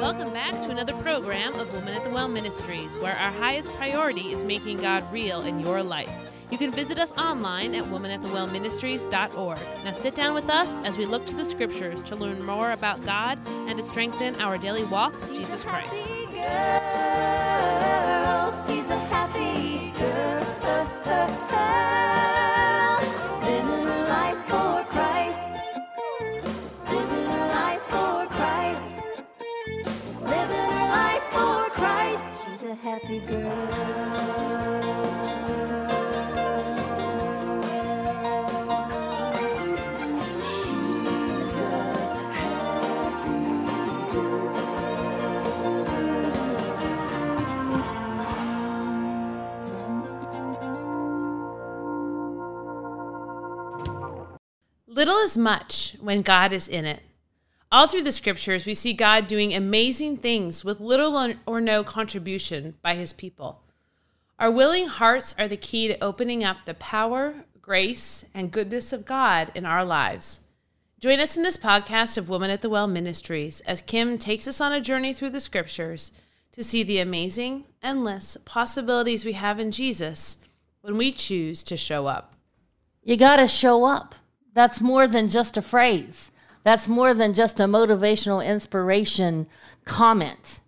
Welcome 0.00 0.32
back 0.32 0.52
to 0.62 0.70
another 0.70 0.94
program 0.94 1.54
of 1.54 1.72
Woman 1.72 1.94
at 1.94 2.04
the 2.04 2.10
Well 2.10 2.28
Ministries, 2.28 2.92
where 2.98 3.16
our 3.16 3.32
highest 3.32 3.70
priority 3.74 4.32
is 4.32 4.44
making 4.44 4.76
God 4.78 5.12
real 5.12 5.42
in 5.42 5.58
your 5.60 5.82
life. 5.82 6.10
You 6.50 6.58
can 6.58 6.70
visit 6.72 6.98
us 6.98 7.12
online 7.12 7.74
at 7.74 7.84
womanatthewellministries.org. 7.84 9.58
Now 9.84 9.92
sit 9.92 10.14
down 10.14 10.34
with 10.34 10.50
us 10.50 10.80
as 10.80 10.96
we 10.96 11.06
look 11.06 11.26
to 11.26 11.34
the 11.34 11.44
scriptures 11.44 12.02
to 12.02 12.16
learn 12.16 12.44
more 12.44 12.72
about 12.72 13.04
God 13.04 13.38
and 13.46 13.76
to 13.76 13.84
strengthen 13.84 14.34
our 14.40 14.58
daily 14.58 14.84
walk 14.84 15.14
with 15.14 15.34
Jesus 15.34 15.62
Christ. 15.62 16.00
Little 55.00 55.20
is 55.20 55.38
much 55.38 55.96
when 55.98 56.20
God 56.20 56.52
is 56.52 56.68
in 56.68 56.84
it. 56.84 57.00
All 57.72 57.86
through 57.86 58.02
the 58.02 58.12
scriptures, 58.12 58.66
we 58.66 58.74
see 58.74 58.92
God 58.92 59.26
doing 59.26 59.54
amazing 59.54 60.18
things 60.18 60.62
with 60.62 60.78
little 60.78 61.16
or 61.46 61.58
no 61.58 61.82
contribution 61.82 62.74
by 62.82 62.96
his 62.96 63.14
people. 63.14 63.62
Our 64.38 64.50
willing 64.50 64.88
hearts 64.88 65.34
are 65.38 65.48
the 65.48 65.56
key 65.56 65.88
to 65.88 65.98
opening 66.04 66.44
up 66.44 66.66
the 66.66 66.74
power, 66.74 67.46
grace, 67.62 68.26
and 68.34 68.50
goodness 68.50 68.92
of 68.92 69.06
God 69.06 69.50
in 69.54 69.64
our 69.64 69.86
lives. 69.86 70.42
Join 70.98 71.18
us 71.18 71.34
in 71.34 71.44
this 71.44 71.56
podcast 71.56 72.18
of 72.18 72.28
Woman 72.28 72.50
at 72.50 72.60
the 72.60 72.68
Well 72.68 72.86
Ministries 72.86 73.60
as 73.60 73.80
Kim 73.80 74.18
takes 74.18 74.46
us 74.46 74.60
on 74.60 74.74
a 74.74 74.82
journey 74.82 75.14
through 75.14 75.30
the 75.30 75.40
scriptures 75.40 76.12
to 76.52 76.62
see 76.62 76.82
the 76.82 76.98
amazing, 76.98 77.64
endless 77.82 78.36
possibilities 78.44 79.24
we 79.24 79.32
have 79.32 79.58
in 79.58 79.70
Jesus 79.70 80.44
when 80.82 80.98
we 80.98 81.10
choose 81.10 81.62
to 81.62 81.78
show 81.78 82.06
up. 82.06 82.34
You 83.02 83.16
got 83.16 83.36
to 83.36 83.48
show 83.48 83.86
up. 83.86 84.14
That's 84.52 84.80
more 84.80 85.06
than 85.06 85.28
just 85.28 85.56
a 85.56 85.62
phrase. 85.62 86.30
That's 86.62 86.88
more 86.88 87.14
than 87.14 87.34
just 87.34 87.60
a 87.60 87.64
motivational 87.64 88.44
inspiration 88.44 89.46
comment. 89.84 90.60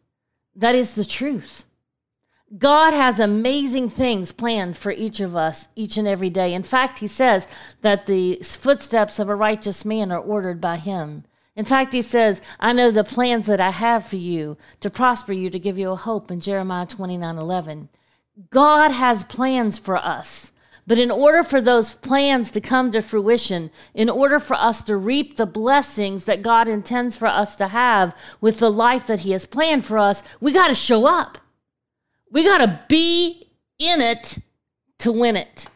That 0.54 0.74
is 0.74 0.94
the 0.94 1.04
truth. 1.04 1.64
God 2.58 2.92
has 2.92 3.18
amazing 3.18 3.88
things 3.88 4.30
planned 4.30 4.76
for 4.76 4.92
each 4.92 5.20
of 5.20 5.34
us 5.34 5.68
each 5.74 5.96
and 5.96 6.06
every 6.06 6.28
day. 6.28 6.52
In 6.52 6.62
fact, 6.62 6.98
he 6.98 7.06
says 7.06 7.48
that 7.80 8.04
the 8.04 8.36
footsteps 8.42 9.18
of 9.18 9.28
a 9.28 9.34
righteous 9.34 9.84
man 9.84 10.12
are 10.12 10.20
ordered 10.20 10.60
by 10.60 10.76
him. 10.76 11.24
In 11.56 11.64
fact, 11.64 11.92
he 11.92 12.02
says, 12.02 12.40
I 12.60 12.72
know 12.72 12.90
the 12.90 13.04
plans 13.04 13.46
that 13.46 13.60
I 13.60 13.70
have 13.70 14.06
for 14.06 14.16
you 14.16 14.56
to 14.80 14.90
prosper 14.90 15.32
you, 15.32 15.50
to 15.50 15.58
give 15.58 15.78
you 15.78 15.90
a 15.90 15.96
hope 15.96 16.30
in 16.30 16.40
Jeremiah 16.40 16.86
29 16.86 17.38
11. 17.38 17.88
God 18.50 18.90
has 18.90 19.24
plans 19.24 19.78
for 19.78 19.96
us. 19.96 20.51
But 20.86 20.98
in 20.98 21.10
order 21.10 21.44
for 21.44 21.60
those 21.60 21.94
plans 21.94 22.50
to 22.50 22.60
come 22.60 22.90
to 22.90 23.02
fruition, 23.02 23.70
in 23.94 24.10
order 24.10 24.40
for 24.40 24.54
us 24.54 24.82
to 24.84 24.96
reap 24.96 25.36
the 25.36 25.46
blessings 25.46 26.24
that 26.24 26.42
God 26.42 26.66
intends 26.66 27.14
for 27.16 27.26
us 27.26 27.54
to 27.56 27.68
have 27.68 28.16
with 28.40 28.58
the 28.58 28.70
life 28.70 29.06
that 29.06 29.20
He 29.20 29.30
has 29.30 29.46
planned 29.46 29.84
for 29.84 29.98
us, 29.98 30.22
we 30.40 30.52
got 30.52 30.68
to 30.68 30.74
show 30.74 31.06
up. 31.06 31.38
We 32.30 32.44
got 32.44 32.58
to 32.58 32.80
be 32.88 33.50
in 33.78 34.00
it 34.00 34.38
to 34.98 35.12
win 35.12 35.36
it. 35.36 35.66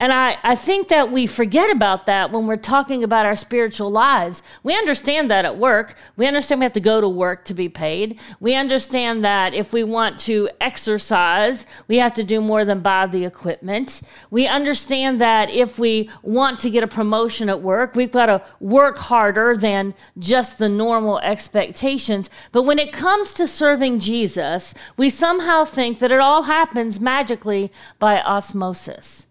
And 0.00 0.14
I, 0.14 0.38
I 0.42 0.54
think 0.54 0.88
that 0.88 1.12
we 1.12 1.26
forget 1.26 1.70
about 1.70 2.06
that 2.06 2.32
when 2.32 2.46
we're 2.46 2.56
talking 2.56 3.04
about 3.04 3.26
our 3.26 3.36
spiritual 3.36 3.90
lives. 3.90 4.42
We 4.62 4.74
understand 4.74 5.30
that 5.30 5.44
at 5.44 5.58
work. 5.58 5.94
We 6.16 6.26
understand 6.26 6.60
we 6.60 6.64
have 6.64 6.72
to 6.72 6.80
go 6.80 7.02
to 7.02 7.08
work 7.08 7.44
to 7.44 7.54
be 7.54 7.68
paid. 7.68 8.18
We 8.40 8.54
understand 8.54 9.22
that 9.24 9.52
if 9.52 9.74
we 9.74 9.84
want 9.84 10.18
to 10.20 10.48
exercise, 10.58 11.66
we 11.86 11.98
have 11.98 12.14
to 12.14 12.24
do 12.24 12.40
more 12.40 12.64
than 12.64 12.80
buy 12.80 13.08
the 13.08 13.26
equipment. 13.26 14.00
We 14.30 14.46
understand 14.46 15.20
that 15.20 15.50
if 15.50 15.78
we 15.78 16.08
want 16.22 16.58
to 16.60 16.70
get 16.70 16.82
a 16.82 16.88
promotion 16.88 17.50
at 17.50 17.60
work, 17.60 17.94
we've 17.94 18.10
got 18.10 18.26
to 18.26 18.42
work 18.58 18.96
harder 18.96 19.54
than 19.54 19.92
just 20.18 20.56
the 20.56 20.70
normal 20.70 21.18
expectations. 21.18 22.30
But 22.52 22.62
when 22.62 22.78
it 22.78 22.90
comes 22.90 23.34
to 23.34 23.46
serving 23.46 24.00
Jesus, 24.00 24.72
we 24.96 25.10
somehow 25.10 25.66
think 25.66 25.98
that 25.98 26.10
it 26.10 26.20
all 26.20 26.44
happens 26.44 27.00
magically 27.00 27.70
by 27.98 28.22
osmosis. 28.22 29.26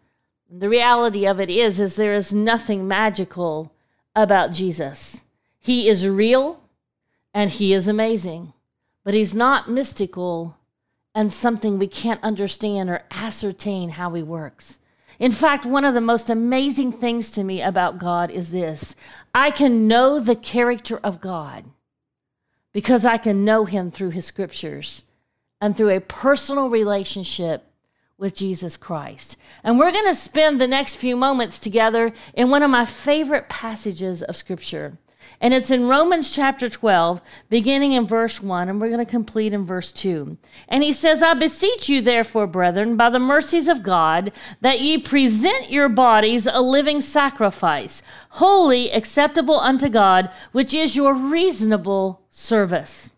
The 0.51 0.69
reality 0.69 1.27
of 1.27 1.39
it 1.39 1.49
is 1.49 1.79
is 1.79 1.95
there 1.95 2.15
is 2.15 2.33
nothing 2.33 2.87
magical 2.87 3.71
about 4.15 4.51
Jesus. 4.51 5.21
He 5.59 5.87
is 5.87 6.07
real 6.07 6.61
and 7.33 7.51
he 7.51 7.71
is 7.71 7.87
amazing, 7.87 8.53
but 9.03 9.13
he's 9.13 9.35
not 9.35 9.69
mystical 9.69 10.57
and 11.13 11.31
something 11.31 11.77
we 11.77 11.87
can't 11.87 12.23
understand 12.23 12.89
or 12.89 13.03
ascertain 13.11 13.89
how 13.89 14.13
he 14.13 14.23
works. 14.23 14.79
In 15.19 15.31
fact, 15.31 15.65
one 15.65 15.85
of 15.85 15.93
the 15.93 16.01
most 16.01 16.29
amazing 16.29 16.93
things 16.93 17.29
to 17.31 17.43
me 17.43 17.61
about 17.61 17.99
God 17.99 18.31
is 18.31 18.51
this 18.51 18.95
I 19.35 19.51
can 19.51 19.87
know 19.87 20.19
the 20.19 20.35
character 20.35 20.97
of 21.03 21.21
God 21.21 21.65
because 22.71 23.05
I 23.05 23.17
can 23.17 23.45
know 23.45 23.65
him 23.65 23.91
through 23.91 24.11
his 24.11 24.25
scriptures 24.25 25.03
and 25.61 25.77
through 25.77 25.89
a 25.89 25.99
personal 25.99 26.69
relationship 26.69 27.68
with 28.19 28.35
Jesus 28.35 28.77
Christ. 28.77 29.37
And 29.63 29.79
we're 29.79 29.91
going 29.91 30.07
to 30.07 30.15
spend 30.15 30.59
the 30.59 30.67
next 30.67 30.95
few 30.95 31.15
moments 31.15 31.59
together 31.59 32.13
in 32.33 32.49
one 32.49 32.61
of 32.61 32.69
my 32.69 32.85
favorite 32.85 33.49
passages 33.49 34.21
of 34.21 34.35
Scripture. 34.35 34.97
And 35.41 35.53
it's 35.53 35.71
in 35.71 35.87
Romans 35.87 36.33
chapter 36.33 36.67
12, 36.67 37.21
beginning 37.49 37.93
in 37.93 38.05
verse 38.05 38.41
1, 38.41 38.67
and 38.67 38.81
we're 38.81 38.89
going 38.89 39.05
to 39.05 39.09
complete 39.09 39.53
in 39.53 39.65
verse 39.65 39.91
2. 39.91 40.37
And 40.67 40.83
he 40.83 40.91
says, 40.91 41.23
I 41.23 41.33
beseech 41.33 41.87
you, 41.87 42.01
therefore, 42.01 42.45
brethren, 42.45 42.97
by 42.97 43.09
the 43.09 43.19
mercies 43.19 43.67
of 43.67 43.83
God, 43.83 44.33
that 44.59 44.81
ye 44.81 44.97
present 44.97 45.71
your 45.71 45.87
bodies 45.87 46.45
a 46.45 46.59
living 46.59 46.99
sacrifice, 46.99 48.01
holy, 48.31 48.91
acceptable 48.91 49.59
unto 49.59 49.87
God, 49.87 50.29
which 50.51 50.73
is 50.73 50.95
your 50.95 51.13
reasonable 51.13 52.21
service. 52.29 53.11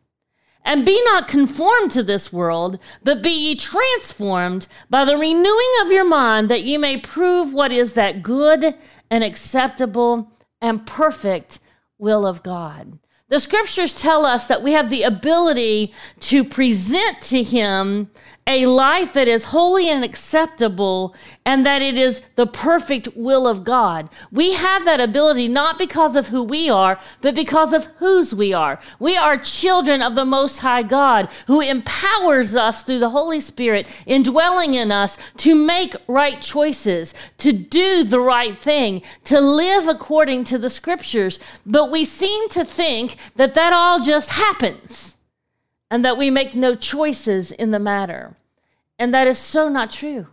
And 0.64 0.86
be 0.86 1.02
not 1.06 1.28
conformed 1.28 1.92
to 1.92 2.04
this 2.04 2.32
world, 2.32 2.78
but 3.04 3.24
be 3.24 3.32
ye 3.32 3.56
transformed 3.56 4.68
by 4.90 5.06
the 5.06 5.18
renewing 5.18 5.72
of 5.82 5.92
your 5.92 6.06
mind, 6.06 6.50
that 6.50 6.64
ye 6.64 6.78
may 6.78 6.98
prove 6.98 7.54
what 7.54 7.72
is 7.72 7.94
that 7.94 8.22
good 8.22 8.76
and 9.10 9.24
acceptable 9.24 10.32
and 10.62 10.86
perfect 10.86 11.60
will 11.98 12.26
of 12.26 12.44
God. 12.44 13.00
The 13.30 13.40
scriptures 13.40 13.94
tell 13.94 14.26
us 14.26 14.48
that 14.48 14.62
we 14.62 14.74
have 14.74 14.90
the 14.90 15.04
ability 15.04 15.94
to 16.20 16.44
present 16.44 17.22
to 17.22 17.42
Him 17.42 18.12
a 18.51 18.66
life 18.66 19.13
that 19.13 19.28
is 19.28 19.45
holy 19.45 19.89
and 19.89 20.03
acceptable, 20.03 21.16
and 21.45 21.66
that 21.66 21.81
it 21.81 21.97
is 21.97 22.22
the 22.35 22.45
perfect 22.45 23.07
will 23.16 23.47
of 23.47 23.63
God. 23.63 24.09
We 24.31 24.53
have 24.53 24.85
that 24.85 25.01
ability 25.01 25.47
not 25.47 25.78
because 25.78 26.16
of 26.16 26.28
who 26.28 26.44
we 26.44 26.69
are, 26.69 27.00
but 27.22 27.34
because 27.34 27.73
of 27.73 27.85
whose 27.97 28.35
we 28.35 28.53
are. 28.53 28.79
We 29.00 29.17
are 29.17 29.38
children 29.38 30.01
of 30.01 30.16
the 30.16 30.25
Most 30.25 30.59
High 30.59 30.84
God 30.84 31.29
who 31.47 31.62
empowers 31.62 32.56
us 32.56 32.84
through 32.84 33.00
the 33.00 33.09
Holy 33.09 33.39
Spirit 33.39 33.88
indwelling 34.06 34.73
in 34.73 34.91
us 34.91 35.18
to 35.38 35.56
make 35.56 35.95
right 36.07 36.41
choices, 36.41 37.13
to 37.39 37.51
do 37.51 38.04
the 38.04 38.19
right 38.19 38.57
thing, 38.57 39.01
to 39.25 39.39
live 39.39 39.88
according 39.88 40.44
to 40.45 40.57
the 40.57 40.69
scriptures. 40.69 41.39
But 41.65 41.89
we 41.89 42.06
seem 42.06 42.50
to 42.50 42.65
think 42.65 43.15
that 43.36 43.54
that 43.54 43.74
all 43.74 44.00
just 44.00 44.31
happens 44.31 45.18
and 45.89 46.06
that 46.06 46.18
we 46.18 46.31
make 46.31 46.56
no 46.56 46.75
choices 46.75 47.51
in 47.51 47.71
the 47.71 47.80
matter. 47.80 48.38
And 49.01 49.12
that 49.15 49.25
is 49.25 49.39
so 49.39 49.68
not 49.68 49.89
true. 49.89 50.27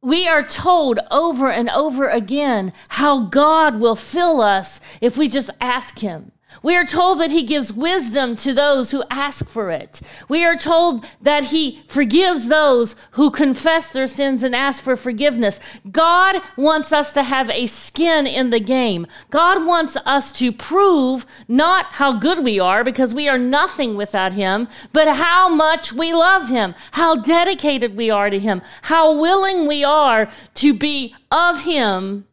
We 0.00 0.28
are 0.28 0.46
told 0.46 1.00
over 1.10 1.50
and 1.50 1.68
over 1.70 2.08
again 2.08 2.72
how 2.90 3.22
God 3.22 3.80
will 3.80 3.96
fill 3.96 4.40
us 4.40 4.80
if 5.00 5.16
we 5.16 5.26
just 5.26 5.50
ask 5.60 5.98
Him. 5.98 6.30
We 6.62 6.76
are 6.76 6.84
told 6.84 7.20
that 7.20 7.30
he 7.30 7.42
gives 7.42 7.72
wisdom 7.72 8.36
to 8.36 8.52
those 8.52 8.90
who 8.90 9.04
ask 9.10 9.46
for 9.46 9.70
it. 9.70 10.00
We 10.28 10.44
are 10.44 10.56
told 10.56 11.04
that 11.20 11.44
he 11.44 11.82
forgives 11.88 12.48
those 12.48 12.96
who 13.12 13.30
confess 13.30 13.90
their 13.92 14.06
sins 14.06 14.42
and 14.42 14.54
ask 14.54 14.82
for 14.82 14.96
forgiveness. 14.96 15.60
God 15.90 16.42
wants 16.56 16.92
us 16.92 17.12
to 17.14 17.22
have 17.22 17.50
a 17.50 17.66
skin 17.66 18.26
in 18.26 18.50
the 18.50 18.60
game. 18.60 19.06
God 19.30 19.66
wants 19.66 19.96
us 20.04 20.32
to 20.32 20.52
prove 20.52 21.26
not 21.48 21.86
how 21.86 22.12
good 22.12 22.44
we 22.44 22.60
are, 22.60 22.84
because 22.84 23.14
we 23.14 23.28
are 23.28 23.38
nothing 23.38 23.96
without 23.96 24.32
him, 24.32 24.68
but 24.92 25.16
how 25.16 25.48
much 25.48 25.92
we 25.92 26.12
love 26.12 26.48
him, 26.48 26.74
how 26.92 27.16
dedicated 27.16 27.96
we 27.96 28.10
are 28.10 28.30
to 28.30 28.38
him, 28.38 28.62
how 28.82 29.18
willing 29.18 29.66
we 29.66 29.84
are 29.84 30.30
to 30.54 30.74
be 30.74 31.14
of 31.30 31.64
him 31.64 32.26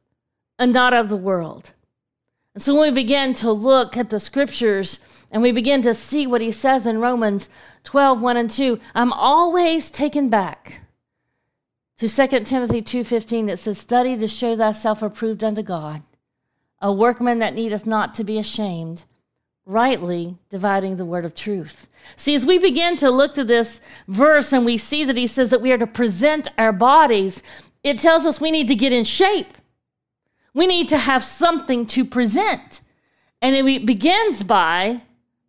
and 0.57 0.74
not 0.74 0.94
of 0.94 1.10
the 1.10 1.15
world. 1.15 1.74
And 2.59 2.63
so 2.65 2.75
when 2.75 2.94
we 2.94 3.03
begin 3.03 3.33
to 3.35 3.53
look 3.53 3.95
at 3.95 4.09
the 4.09 4.19
scriptures 4.19 5.00
and 5.31 5.41
we 5.41 5.53
begin 5.53 5.81
to 5.83 5.94
see 5.94 6.27
what 6.27 6.41
he 6.41 6.51
says 6.51 6.85
in 6.85 7.00
Romans 7.00 7.47
12, 7.85 8.21
1 8.21 8.35
and 8.35 8.51
2, 8.51 8.77
I'm 8.94 9.13
always 9.13 9.89
taken 9.89 10.27
back 10.27 10.81
to 12.00 12.09
2 12.09 12.27
Timothy 12.41 12.81
2.15 12.81 13.47
that 13.47 13.59
says, 13.59 13.77
Study 13.77 14.17
to 14.17 14.27
show 14.27 14.57
thyself 14.57 15.01
approved 15.01 15.41
unto 15.41 15.63
God, 15.63 16.01
a 16.81 16.91
workman 16.91 17.39
that 17.39 17.56
needeth 17.56 17.85
not 17.85 18.13
to 18.15 18.25
be 18.25 18.38
ashamed, 18.38 19.03
rightly 19.65 20.35
dividing 20.50 20.97
the 20.97 21.05
word 21.05 21.23
of 21.23 21.35
truth. 21.35 21.88
See, 22.17 22.35
as 22.35 22.45
we 22.45 22.57
begin 22.57 22.97
to 22.97 23.09
look 23.09 23.35
to 23.35 23.45
this 23.45 23.79
verse 24.09 24.51
and 24.51 24.65
we 24.65 24.77
see 24.77 25.05
that 25.05 25.15
he 25.15 25.27
says 25.27 25.50
that 25.51 25.62
we 25.62 25.71
are 25.71 25.77
to 25.77 25.88
present 25.88 26.50
our 26.57 26.73
bodies, 26.73 27.41
it 27.85 28.00
tells 28.00 28.25
us 28.25 28.41
we 28.41 28.51
need 28.51 28.67
to 28.67 28.75
get 28.75 28.91
in 28.91 29.05
shape. 29.05 29.58
We 30.59 30.67
need 30.67 30.89
to 30.89 30.97
have 30.97 31.23
something 31.23 31.85
to 31.85 32.03
present. 32.03 32.81
And 33.41 33.56
it 33.56 33.85
begins 33.85 34.44
by 34.44 35.03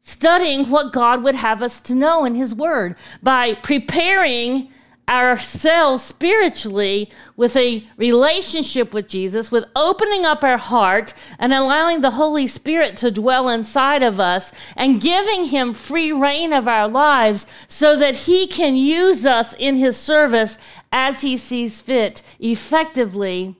studying 0.05 0.71
what 0.71 0.93
God 0.93 1.25
would 1.25 1.35
have 1.35 1.65
us 1.65 1.81
to 1.81 1.97
know 1.97 2.25
in 2.25 2.37
His 2.37 2.55
Word, 2.55 2.95
by 3.21 3.55
preparing 3.55 4.69
ourselves 5.09 6.05
spiritually 6.05 7.11
with 7.37 7.57
a 7.57 7.85
relationship 7.97 8.95
with 8.95 9.09
Jesus, 9.09 9.51
with 9.51 9.65
opening 9.75 10.25
up 10.25 10.45
our 10.45 10.59
heart 10.59 11.13
and 11.41 11.53
allowing 11.53 12.03
the 12.03 12.13
Holy 12.13 12.47
Spirit 12.47 12.97
to 12.99 13.11
dwell 13.11 13.49
inside 13.49 14.05
of 14.05 14.21
us 14.21 14.53
and 14.77 15.01
giving 15.01 15.47
Him 15.47 15.75
free 15.75 16.13
reign 16.13 16.53
of 16.53 16.69
our 16.69 16.87
lives 16.87 17.49
so 17.67 17.97
that 17.97 18.15
He 18.15 18.47
can 18.47 18.77
use 18.77 19.27
us 19.27 19.55
in 19.55 19.75
His 19.75 19.97
service 19.97 20.57
as 20.93 21.23
He 21.23 21.37
sees 21.37 21.81
fit 21.81 22.23
effectively 22.39 23.57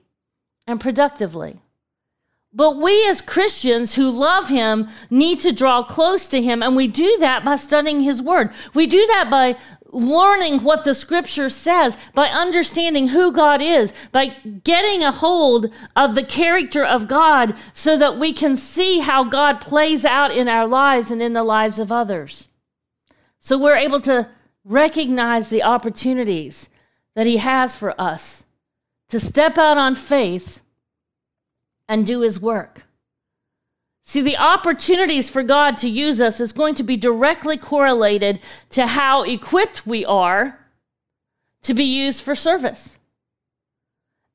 and 0.67 0.79
productively. 0.79 1.59
But 2.53 2.77
we 2.77 3.07
as 3.07 3.21
Christians 3.21 3.95
who 3.95 4.09
love 4.09 4.49
him 4.49 4.89
need 5.09 5.39
to 5.39 5.53
draw 5.53 5.83
close 5.83 6.27
to 6.27 6.41
him, 6.41 6.61
and 6.61 6.75
we 6.75 6.87
do 6.87 7.17
that 7.19 7.45
by 7.45 7.55
studying 7.55 8.01
his 8.01 8.21
word. 8.21 8.51
We 8.73 8.87
do 8.87 9.07
that 9.07 9.29
by 9.31 9.55
learning 9.93 10.63
what 10.63 10.83
the 10.83 10.93
scripture 10.93 11.49
says, 11.49 11.97
by 12.13 12.27
understanding 12.27 13.09
who 13.09 13.31
God 13.31 13.61
is, 13.61 13.93
by 14.11 14.35
getting 14.63 15.01
a 15.01 15.11
hold 15.11 15.67
of 15.95 16.15
the 16.15 16.23
character 16.23 16.83
of 16.83 17.07
God 17.07 17.55
so 17.73 17.97
that 17.97 18.17
we 18.17 18.33
can 18.33 18.57
see 18.57 18.99
how 18.99 19.23
God 19.23 19.61
plays 19.61 20.03
out 20.03 20.31
in 20.31 20.49
our 20.49 20.67
lives 20.67 21.09
and 21.09 21.21
in 21.21 21.33
the 21.33 21.43
lives 21.43 21.79
of 21.79 21.91
others. 21.91 22.49
So 23.39 23.57
we're 23.57 23.75
able 23.75 24.01
to 24.01 24.29
recognize 24.65 25.49
the 25.49 25.63
opportunities 25.63 26.69
that 27.15 27.27
he 27.27 27.37
has 27.37 27.75
for 27.75 27.99
us 27.99 28.43
to 29.11 29.19
step 29.19 29.57
out 29.57 29.77
on 29.77 29.93
faith 29.93 30.61
and 31.87 32.07
do 32.07 32.21
his 32.21 32.39
work. 32.39 32.83
See, 34.03 34.21
the 34.21 34.37
opportunities 34.37 35.29
for 35.29 35.43
God 35.43 35.77
to 35.77 35.89
use 35.89 36.21
us 36.21 36.39
is 36.39 36.53
going 36.53 36.75
to 36.75 36.83
be 36.83 36.95
directly 36.95 37.57
correlated 37.57 38.39
to 38.69 38.87
how 38.87 39.23
equipped 39.23 39.85
we 39.85 40.05
are 40.05 40.59
to 41.63 41.73
be 41.73 41.83
used 41.83 42.23
for 42.23 42.35
service. 42.35 42.97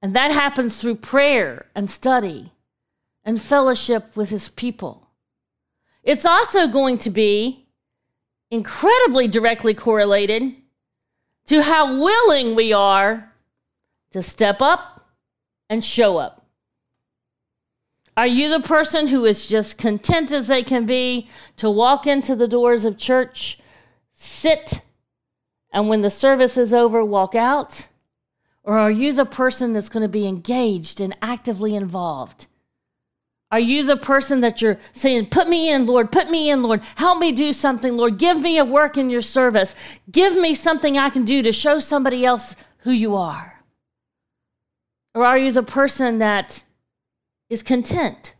And 0.02 0.14
that 0.14 0.30
happens 0.30 0.78
through 0.78 0.96
prayer 0.96 1.66
and 1.74 1.90
study 1.90 2.52
and 3.24 3.40
fellowship 3.40 4.14
with 4.14 4.28
his 4.28 4.50
people. 4.50 5.08
It's 6.02 6.26
also 6.26 6.68
going 6.68 6.98
to 6.98 7.10
be 7.10 7.66
incredibly 8.50 9.26
directly 9.26 9.72
correlated 9.72 10.54
to 11.46 11.62
how 11.62 11.98
willing 11.98 12.54
we 12.54 12.74
are 12.74 13.32
to 14.16 14.22
step 14.22 14.62
up 14.62 15.10
and 15.68 15.84
show 15.84 16.16
up. 16.16 16.46
Are 18.16 18.26
you 18.26 18.48
the 18.48 18.66
person 18.66 19.08
who 19.08 19.26
is 19.26 19.46
just 19.46 19.76
content 19.76 20.32
as 20.32 20.48
they 20.48 20.62
can 20.62 20.86
be 20.86 21.28
to 21.58 21.68
walk 21.68 22.06
into 22.06 22.34
the 22.34 22.48
doors 22.48 22.86
of 22.86 22.96
church, 22.96 23.58
sit, 24.14 24.80
and 25.70 25.90
when 25.90 26.00
the 26.00 26.08
service 26.08 26.56
is 26.56 26.72
over, 26.72 27.04
walk 27.04 27.34
out? 27.34 27.88
Or 28.62 28.78
are 28.78 28.90
you 28.90 29.12
the 29.12 29.26
person 29.26 29.74
that's 29.74 29.90
going 29.90 30.02
to 30.02 30.08
be 30.08 30.26
engaged 30.26 30.98
and 30.98 31.14
actively 31.20 31.74
involved? 31.74 32.46
Are 33.52 33.60
you 33.60 33.84
the 33.84 33.98
person 33.98 34.40
that 34.40 34.62
you're 34.62 34.78
saying, 34.92 35.26
Put 35.26 35.46
me 35.46 35.70
in, 35.70 35.84
Lord, 35.84 36.10
put 36.10 36.30
me 36.30 36.48
in, 36.48 36.62
Lord, 36.62 36.80
help 36.94 37.18
me 37.18 37.32
do 37.32 37.52
something, 37.52 37.98
Lord, 37.98 38.16
give 38.16 38.40
me 38.40 38.56
a 38.56 38.64
work 38.64 38.96
in 38.96 39.10
your 39.10 39.20
service, 39.20 39.74
give 40.10 40.34
me 40.34 40.54
something 40.54 40.96
I 40.96 41.10
can 41.10 41.26
do 41.26 41.42
to 41.42 41.52
show 41.52 41.80
somebody 41.80 42.24
else 42.24 42.56
who 42.78 42.92
you 42.92 43.14
are? 43.14 43.55
Or 45.16 45.24
are 45.24 45.38
you 45.38 45.50
the 45.50 45.62
person 45.62 46.18
that 46.18 46.62
is 47.48 47.62
content 47.62 48.34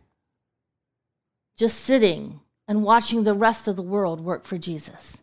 just 1.56 1.81
sitting 1.81 2.40
and 2.69 2.82
watching 2.82 3.25
the 3.25 3.32
rest 3.32 3.67
of 3.67 3.76
the 3.76 3.82
world 3.82 4.20
work 4.20 4.44
for 4.44 4.58
Jesus? 4.58 5.17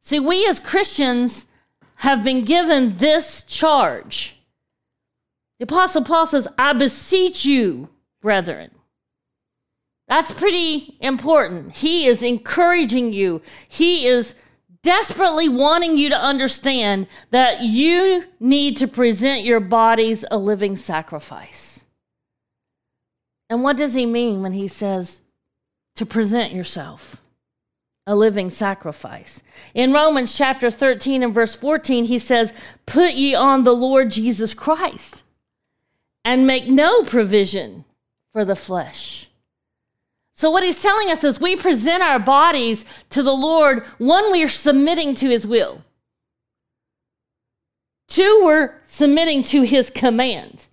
See, 0.00 0.18
we 0.18 0.44
as 0.48 0.58
Christians 0.58 1.46
have 1.98 2.24
been 2.24 2.44
given 2.44 2.96
this 2.96 3.44
charge. 3.44 4.40
The 5.60 5.64
Apostle 5.66 6.02
Paul 6.02 6.26
says, 6.26 6.48
I 6.58 6.72
beseech 6.72 7.44
you, 7.44 7.88
brethren. 8.20 8.72
That's 10.08 10.32
pretty 10.32 10.96
important. 10.98 11.76
He 11.76 12.06
is 12.06 12.24
encouraging 12.24 13.12
you. 13.12 13.40
He 13.68 14.08
is 14.08 14.34
desperately 14.82 15.48
wanting 15.48 15.96
you 15.96 16.08
to 16.08 16.20
understand 16.20 17.06
that 17.30 17.62
you 17.62 18.24
need 18.38 18.76
to 18.78 18.88
present 18.88 19.44
your 19.44 19.60
bodies 19.60 20.24
a 20.30 20.38
living 20.38 20.76
sacrifice. 20.76 21.84
And 23.48 23.62
what 23.62 23.76
does 23.76 23.94
he 23.94 24.06
mean 24.06 24.42
when 24.42 24.52
he 24.52 24.68
says 24.68 25.20
to 25.96 26.06
present 26.06 26.52
yourself 26.52 27.20
a 28.06 28.14
living 28.14 28.48
sacrifice? 28.48 29.42
In 29.74 29.92
Romans 29.92 30.36
chapter 30.36 30.70
13 30.70 31.22
and 31.22 31.34
verse 31.34 31.54
14, 31.54 32.04
he 32.04 32.18
says, 32.18 32.52
Put 32.86 33.14
ye 33.14 33.34
on 33.34 33.64
the 33.64 33.74
Lord 33.74 34.10
Jesus 34.10 34.54
Christ 34.54 35.22
and 36.24 36.46
make 36.46 36.68
no 36.68 37.02
provision 37.02 37.84
for 38.32 38.44
the 38.44 38.56
flesh 38.56 39.29
so, 40.40 40.50
what 40.50 40.62
he's 40.62 40.80
telling 40.80 41.10
us 41.10 41.22
is 41.22 41.38
we 41.38 41.54
present 41.54 42.02
our 42.02 42.18
bodies 42.18 42.86
to 43.10 43.22
the 43.22 43.30
Lord, 43.30 43.82
one, 43.98 44.32
we 44.32 44.42
are 44.42 44.48
submitting 44.48 45.14
to 45.16 45.28
his 45.28 45.46
will, 45.46 45.84
two, 48.08 48.40
we're 48.42 48.72
submitting 48.86 49.42
to 49.42 49.60
his 49.60 49.90
command. 49.90 50.68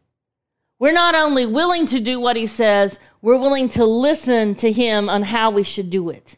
We're 0.79 0.93
not 0.93 1.15
only 1.15 1.45
willing 1.45 1.85
to 1.87 1.99
do 1.99 2.17
what 2.17 2.37
he 2.37 2.45
says, 2.47 2.97
we're 3.21 3.35
willing 3.35 3.67
to 3.71 3.83
listen 3.83 4.55
to 4.55 4.71
him 4.71 5.09
on 5.09 5.23
how 5.23 5.51
we 5.51 5.63
should 5.63 5.89
do 5.89 6.11
it. 6.11 6.37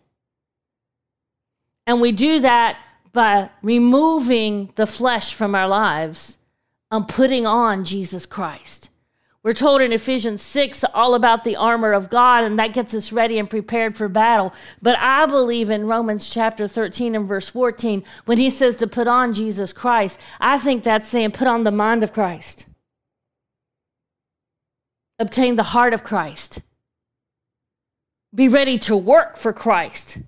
And 1.86 2.02
we 2.02 2.12
do 2.12 2.40
that 2.40 2.80
by 3.14 3.52
removing 3.62 4.74
the 4.74 4.88
flesh 4.88 5.36
from 5.36 5.54
our 5.54 5.68
lives 5.68 6.40
and 6.90 7.08
putting 7.08 7.46
on 7.46 7.86
Jesus 7.86 8.26
Christ. 8.26 8.90
We're 9.42 9.54
told 9.54 9.82
in 9.82 9.94
Ephesians 9.94 10.42
6 10.42 10.84
all 10.94 11.14
about 11.16 11.46
the 11.46 11.56
armor 11.56 11.94
of 11.94 12.10
God, 12.10 12.44
and 12.44 12.60
that 12.60 12.74
gets 12.74 12.94
us 12.94 13.14
ready 13.14 13.40
and 13.40 13.50
prepared 13.50 13.96
for 13.96 14.10
battle. 14.10 14.54
But 14.82 14.98
I 15.00 15.26
believe 15.28 15.70
in 15.70 15.88
Romans 15.88 16.30
chapter 16.30 16.68
13 16.68 17.16
and 17.16 17.26
verse 17.26 17.48
14, 17.48 18.04
when 18.26 18.38
he 18.38 18.50
says 18.50 18.76
to 18.78 18.88
put 18.88 19.08
on 19.08 19.34
Jesus 19.34 19.72
Christ, 19.72 20.20
I 20.42 20.58
think 20.58 20.84
that's 20.84 21.08
saying 21.08 21.32
put 21.32 21.48
on 21.48 21.64
the 21.64 21.72
mind 21.72 22.04
of 22.04 22.12
Christ, 22.12 22.66
obtain 25.18 25.56
the 25.56 25.64
heart 25.64 25.94
of 25.94 26.04
Christ, 26.04 26.62
be 28.36 28.50
ready 28.50 28.78
to 28.80 28.98
work 28.98 29.38
for 29.38 29.54
Christ 29.54 30.20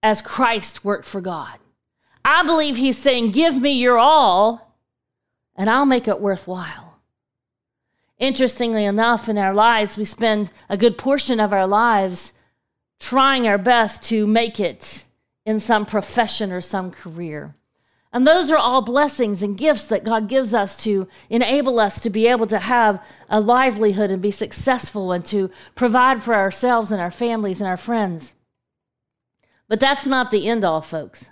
as 0.00 0.22
Christ 0.22 0.84
worked 0.84 1.06
for 1.06 1.20
God. 1.20 1.58
I 2.24 2.44
believe 2.44 2.76
he's 2.76 2.98
saying, 2.98 3.32
Give 3.32 3.60
me 3.60 3.72
your 3.72 3.98
all, 3.98 4.76
and 5.56 5.68
I'll 5.68 5.86
make 5.86 6.06
it 6.06 6.20
worthwhile. 6.20 6.89
Interestingly 8.20 8.84
enough, 8.84 9.30
in 9.30 9.38
our 9.38 9.54
lives, 9.54 9.96
we 9.96 10.04
spend 10.04 10.50
a 10.68 10.76
good 10.76 10.98
portion 10.98 11.40
of 11.40 11.54
our 11.54 11.66
lives 11.66 12.34
trying 13.00 13.48
our 13.48 13.56
best 13.56 14.04
to 14.04 14.26
make 14.26 14.60
it 14.60 15.06
in 15.46 15.58
some 15.58 15.86
profession 15.86 16.52
or 16.52 16.60
some 16.60 16.90
career. 16.90 17.54
And 18.12 18.26
those 18.26 18.50
are 18.50 18.58
all 18.58 18.82
blessings 18.82 19.42
and 19.42 19.56
gifts 19.56 19.84
that 19.84 20.04
God 20.04 20.28
gives 20.28 20.52
us 20.52 20.76
to 20.84 21.08
enable 21.30 21.80
us 21.80 21.98
to 22.00 22.10
be 22.10 22.26
able 22.26 22.46
to 22.48 22.58
have 22.58 23.02
a 23.30 23.40
livelihood 23.40 24.10
and 24.10 24.20
be 24.20 24.32
successful 24.32 25.12
and 25.12 25.24
to 25.26 25.50
provide 25.74 26.22
for 26.22 26.34
ourselves 26.34 26.92
and 26.92 27.00
our 27.00 27.10
families 27.10 27.60
and 27.60 27.68
our 27.68 27.78
friends. 27.78 28.34
But 29.66 29.80
that's 29.80 30.04
not 30.04 30.30
the 30.30 30.46
end 30.46 30.62
all, 30.62 30.82
folks. 30.82 31.26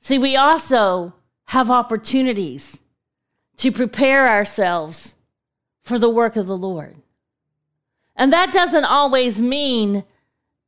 See, 0.00 0.18
we 0.18 0.36
also 0.36 1.14
have 1.46 1.70
opportunities 1.70 2.78
to 3.56 3.72
prepare 3.72 4.28
ourselves 4.28 5.16
for 5.82 5.98
the 5.98 6.10
work 6.10 6.36
of 6.36 6.46
the 6.46 6.56
Lord. 6.56 6.96
And 8.16 8.32
that 8.32 8.52
doesn't 8.52 8.84
always 8.84 9.40
mean 9.40 10.04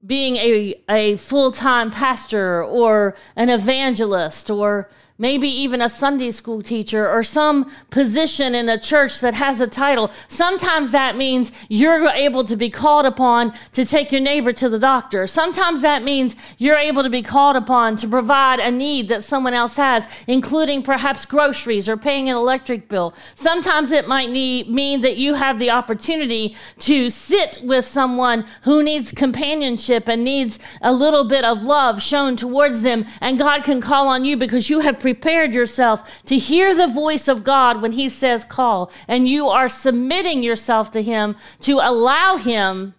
being 0.04 0.36
a, 0.36 0.74
a 0.88 1.16
full 1.16 1.52
time 1.52 1.90
pastor 1.90 2.62
or 2.64 3.14
an 3.36 3.48
evangelist 3.48 4.50
or 4.50 4.90
maybe 5.22 5.48
even 5.48 5.80
a 5.80 5.88
Sunday 5.88 6.32
school 6.32 6.60
teacher 6.60 7.08
or 7.08 7.22
some 7.22 7.70
position 7.90 8.56
in 8.56 8.68
a 8.68 8.76
church 8.76 9.20
that 9.20 9.34
has 9.34 9.60
a 9.60 9.68
title. 9.68 10.10
Sometimes 10.26 10.90
that 10.90 11.16
means 11.16 11.52
you're 11.68 12.08
able 12.08 12.42
to 12.42 12.56
be 12.56 12.68
called 12.68 13.06
upon 13.06 13.52
to 13.72 13.84
take 13.84 14.10
your 14.10 14.20
neighbor 14.20 14.52
to 14.52 14.68
the 14.68 14.80
doctor. 14.80 15.28
Sometimes 15.28 15.80
that 15.82 16.02
means 16.02 16.34
you're 16.58 16.76
able 16.76 17.04
to 17.04 17.08
be 17.08 17.22
called 17.22 17.54
upon 17.54 17.94
to 17.94 18.08
provide 18.08 18.58
a 18.58 18.68
need 18.68 19.08
that 19.10 19.22
someone 19.22 19.54
else 19.54 19.76
has, 19.76 20.08
including 20.26 20.82
perhaps 20.82 21.24
groceries 21.24 21.88
or 21.88 21.96
paying 21.96 22.28
an 22.28 22.34
electric 22.34 22.88
bill. 22.88 23.14
Sometimes 23.36 23.92
it 23.92 24.08
might 24.08 24.28
need, 24.28 24.68
mean 24.68 25.02
that 25.02 25.16
you 25.16 25.34
have 25.34 25.60
the 25.60 25.70
opportunity 25.70 26.56
to 26.80 27.08
sit 27.08 27.60
with 27.62 27.84
someone 27.84 28.44
who 28.62 28.82
needs 28.82 29.12
companionship 29.12 30.08
and 30.08 30.24
needs 30.24 30.58
a 30.80 30.92
little 30.92 31.22
bit 31.22 31.44
of 31.44 31.62
love 31.62 32.02
shown 32.02 32.34
towards 32.34 32.82
them, 32.82 33.06
and 33.20 33.38
God 33.38 33.62
can 33.62 33.80
call 33.80 34.08
on 34.08 34.24
you 34.24 34.36
because 34.36 34.68
you 34.68 34.80
have 34.80 34.98
prepared 35.12 35.54
yourself 35.54 36.22
to 36.24 36.38
hear 36.38 36.74
the 36.74 36.86
voice 36.86 37.28
of 37.28 37.44
God 37.44 37.82
when 37.82 37.92
He 37.92 38.08
says 38.08 38.44
call, 38.44 38.90
and 39.06 39.28
you 39.28 39.48
are 39.48 39.68
submitting 39.68 40.42
yourself 40.42 40.90
to 40.92 41.02
Him 41.02 41.36
to 41.60 41.80
allow 41.80 42.36
Him 42.36 42.94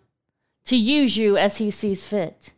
to 0.65 0.75
use 0.75 1.17
you 1.17 1.37
as 1.37 1.57
He 1.57 1.71
sees 1.71 2.07
fit. 2.07 2.53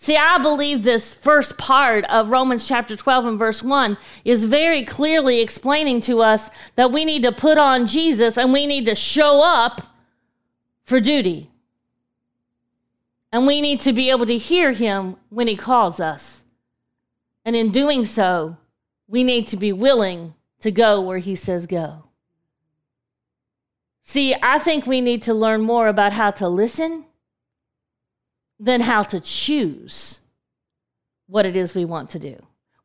See, 0.00 0.16
I 0.16 0.38
believe 0.38 0.82
this 0.82 1.14
first 1.14 1.58
part 1.58 2.04
of 2.04 2.30
Romans 2.30 2.66
chapter 2.66 2.96
12 2.96 3.26
and 3.26 3.38
verse 3.38 3.62
1 3.62 3.96
is 4.24 4.44
very 4.44 4.82
clearly 4.82 5.40
explaining 5.40 6.00
to 6.02 6.20
us 6.20 6.50
that 6.76 6.92
we 6.92 7.04
need 7.04 7.22
to 7.24 7.32
put 7.32 7.58
on 7.58 7.86
Jesus 7.86 8.36
and 8.36 8.52
we 8.52 8.66
need 8.66 8.86
to 8.86 8.94
show 8.94 9.42
up 9.44 9.82
for 10.84 11.00
duty. 11.00 11.50
And 13.32 13.46
we 13.46 13.60
need 13.60 13.80
to 13.80 13.92
be 13.92 14.10
able 14.10 14.26
to 14.26 14.38
hear 14.38 14.72
him 14.72 15.16
when 15.30 15.48
he 15.48 15.56
calls 15.56 16.00
us. 16.00 16.42
And 17.44 17.56
in 17.56 17.70
doing 17.70 18.04
so, 18.04 18.56
we 19.08 19.24
need 19.24 19.48
to 19.48 19.56
be 19.56 19.72
willing 19.72 20.34
to 20.60 20.70
go 20.70 21.00
where 21.00 21.18
he 21.18 21.34
says 21.34 21.66
go. 21.66 22.04
See, 24.02 24.34
I 24.40 24.58
think 24.58 24.86
we 24.86 25.00
need 25.00 25.22
to 25.22 25.34
learn 25.34 25.62
more 25.62 25.88
about 25.88 26.12
how 26.12 26.30
to 26.32 26.48
listen 26.48 27.04
than 28.60 28.82
how 28.82 29.02
to 29.04 29.20
choose 29.20 30.20
what 31.26 31.46
it 31.46 31.56
is 31.56 31.74
we 31.74 31.84
want 31.84 32.10
to 32.10 32.18
do. 32.18 32.36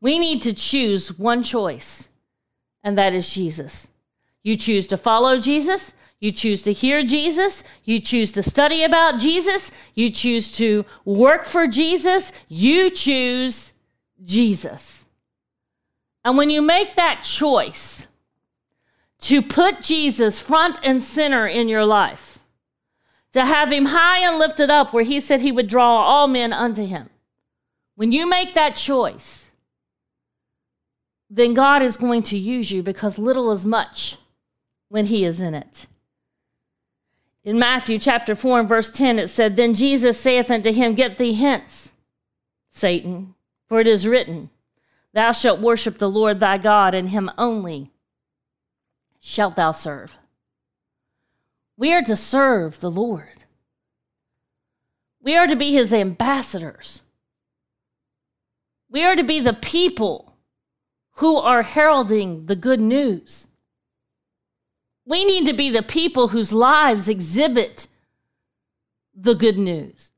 We 0.01 0.19
need 0.19 0.41
to 0.43 0.53
choose 0.53 1.17
one 1.17 1.43
choice, 1.43 2.09
and 2.83 2.97
that 2.97 3.13
is 3.13 3.33
Jesus. 3.33 3.87
You 4.43 4.57
choose 4.57 4.85
to 4.87 4.97
follow 4.97 5.39
Jesus. 5.39 5.93
You 6.19 6.31
choose 6.31 6.61
to 6.63 6.73
hear 6.73 7.03
Jesus. 7.03 7.63
You 7.85 7.99
choose 7.99 8.31
to 8.33 8.43
study 8.43 8.83
about 8.83 9.19
Jesus. 9.19 9.71
You 9.93 10.09
choose 10.09 10.51
to 10.57 10.85
work 11.05 11.45
for 11.45 11.67
Jesus. 11.67 12.31
You 12.49 12.89
choose 12.89 13.71
Jesus. 14.23 15.02
And 16.23 16.37
when 16.37 16.49
you 16.49 16.61
make 16.61 16.95
that 16.95 17.23
choice 17.23 18.07
to 19.21 19.41
put 19.41 19.81
Jesus 19.81 20.39
front 20.39 20.79
and 20.83 21.03
center 21.03 21.47
in 21.47 21.69
your 21.69 21.85
life, 21.85 22.39
to 23.33 23.45
have 23.45 23.71
him 23.71 23.87
high 23.87 24.19
and 24.19 24.37
lifted 24.37 24.69
up 24.69 24.93
where 24.93 25.03
he 25.03 25.19
said 25.19 25.41
he 25.41 25.51
would 25.51 25.67
draw 25.67 26.01
all 26.01 26.27
men 26.27 26.53
unto 26.53 26.85
him, 26.85 27.09
when 27.95 28.11
you 28.11 28.27
make 28.27 28.53
that 28.53 28.75
choice, 28.75 29.51
then 31.29 31.53
God 31.53 31.81
is 31.81 31.97
going 31.97 32.23
to 32.23 32.37
use 32.37 32.71
you 32.71 32.83
because 32.83 33.17
little 33.17 33.51
is 33.51 33.65
much 33.65 34.17
when 34.89 35.07
he 35.07 35.25
is 35.25 35.41
in 35.41 35.55
it. 35.55 35.87
In 37.43 37.59
Matthew 37.59 37.99
chapter 37.99 38.35
4 38.35 38.61
and 38.61 38.69
verse 38.69 38.91
10, 38.91 39.19
it 39.19 39.27
said, 39.27 39.55
Then 39.55 39.73
Jesus 39.73 40.19
saith 40.19 40.49
unto 40.49 40.71
him, 40.71 40.93
Get 40.93 41.17
thee 41.17 41.33
hence, 41.33 41.91
Satan, 42.69 43.35
for 43.67 43.79
it 43.79 43.87
is 43.87 44.07
written, 44.07 44.49
Thou 45.13 45.31
shalt 45.31 45.59
worship 45.59 45.97
the 45.97 46.09
Lord 46.09 46.39
thy 46.39 46.57
God, 46.57 46.95
and 46.95 47.09
him 47.09 47.29
only 47.37 47.91
shalt 49.19 49.55
thou 49.55 49.71
serve. 49.71 50.17
We 51.77 51.93
are 51.93 52.03
to 52.03 52.15
serve 52.15 52.79
the 52.79 52.91
Lord. 52.91 53.45
We 55.21 55.35
are 55.35 55.47
to 55.47 55.55
be 55.55 55.71
his 55.71 55.93
ambassadors. 55.93 57.01
We 58.89 59.03
are 59.03 59.15
to 59.15 59.23
be 59.23 59.39
the 59.39 59.53
people 59.53 60.35
who 61.17 61.37
are 61.37 61.63
heralding 61.63 62.47
the 62.47 62.55
good 62.55 62.81
news. 62.81 63.47
We 65.05 65.25
need 65.25 65.45
to 65.47 65.53
be 65.53 65.69
the 65.69 65.83
people 65.83 66.29
whose 66.29 66.53
lives 66.53 67.07
exhibit 67.07 67.87
the 69.13 69.35
good 69.35 69.57
news. 69.57 70.11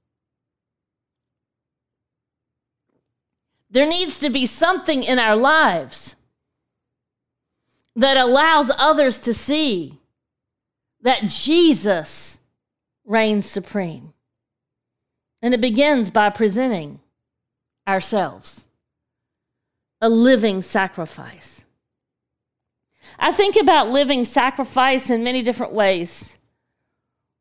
There 3.76 3.86
needs 3.86 4.20
to 4.20 4.30
be 4.30 4.46
something 4.46 5.04
in 5.04 5.20
our 5.20 5.36
lives 5.36 6.16
that 7.98 8.16
allows 8.16 8.72
others 8.78 9.20
to 9.20 9.34
see 9.34 10.00
that 11.02 11.28
Jesus 11.28 12.38
reigns 13.04 13.46
supreme. 13.46 14.14
And 15.42 15.54
it 15.54 15.60
begins 15.60 16.10
by 16.10 16.30
presenting 16.30 17.02
ourselves 17.86 18.64
a 20.00 20.08
living 20.08 20.62
sacrifice. 20.62 21.66
I 23.20 23.34
think 23.34 23.58
about 23.58 23.90
living 23.90 24.24
sacrifice 24.24 25.10
in 25.10 25.22
many 25.22 25.42
different 25.42 25.74
ways, 25.74 26.38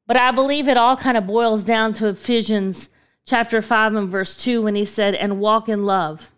but 0.09 0.17
I 0.17 0.33
believe 0.33 0.67
it 0.67 0.77
all 0.77 0.97
kind 0.97 1.17
of 1.17 1.29
boils 1.29 1.63
down 1.63 1.95
to 1.95 2.09
Ephesians 2.09 2.91
chapter 3.27 3.63
5 3.63 3.95
and 3.95 4.09
verse 4.09 4.37
2 4.37 4.63
when 4.63 4.75
he 4.75 4.85
said, 4.85 5.15
And 5.15 5.41
walk 5.41 5.69
in 5.69 5.85
love, 5.85 6.31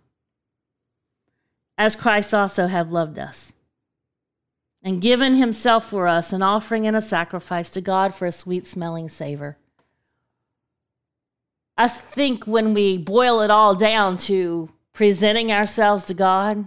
as 1.76 1.97
Christ 1.97 2.33
also 2.33 2.66
have 2.66 2.93
loved 2.93 3.19
us, 3.19 3.52
and 4.83 5.00
given 5.00 5.35
himself 5.35 5.88
for 5.88 6.07
us, 6.07 6.33
an 6.33 6.43
offering 6.43 6.87
and 6.87 6.97
a 6.97 7.02
sacrifice 7.02 7.71
to 7.71 7.81
God 7.81 8.14
for 8.14 8.26
a 8.26 8.33
sweet 8.33 8.66
smelling 8.66 9.09
savor. 9.09 9.57
I 11.76 11.88
think 11.88 12.47
when 12.47 12.73
we 12.73 12.97
boil 12.97 13.43
it 13.43 13.50
all 13.50 13.75
down 13.75 14.16
to 14.19 14.71
presenting 14.95 15.52
ourselves 15.52 16.05
to 16.07 16.14
God, 16.14 16.66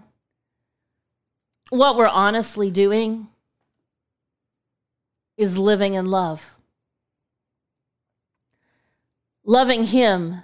what 1.69 1.95
we're 1.95 2.07
honestly 2.07 2.69
doing 2.69 3.27
is 5.37 5.57
living 5.57 5.93
in 5.95 6.05
love 6.05 6.58
loving 9.49 9.85
Him 9.85 10.43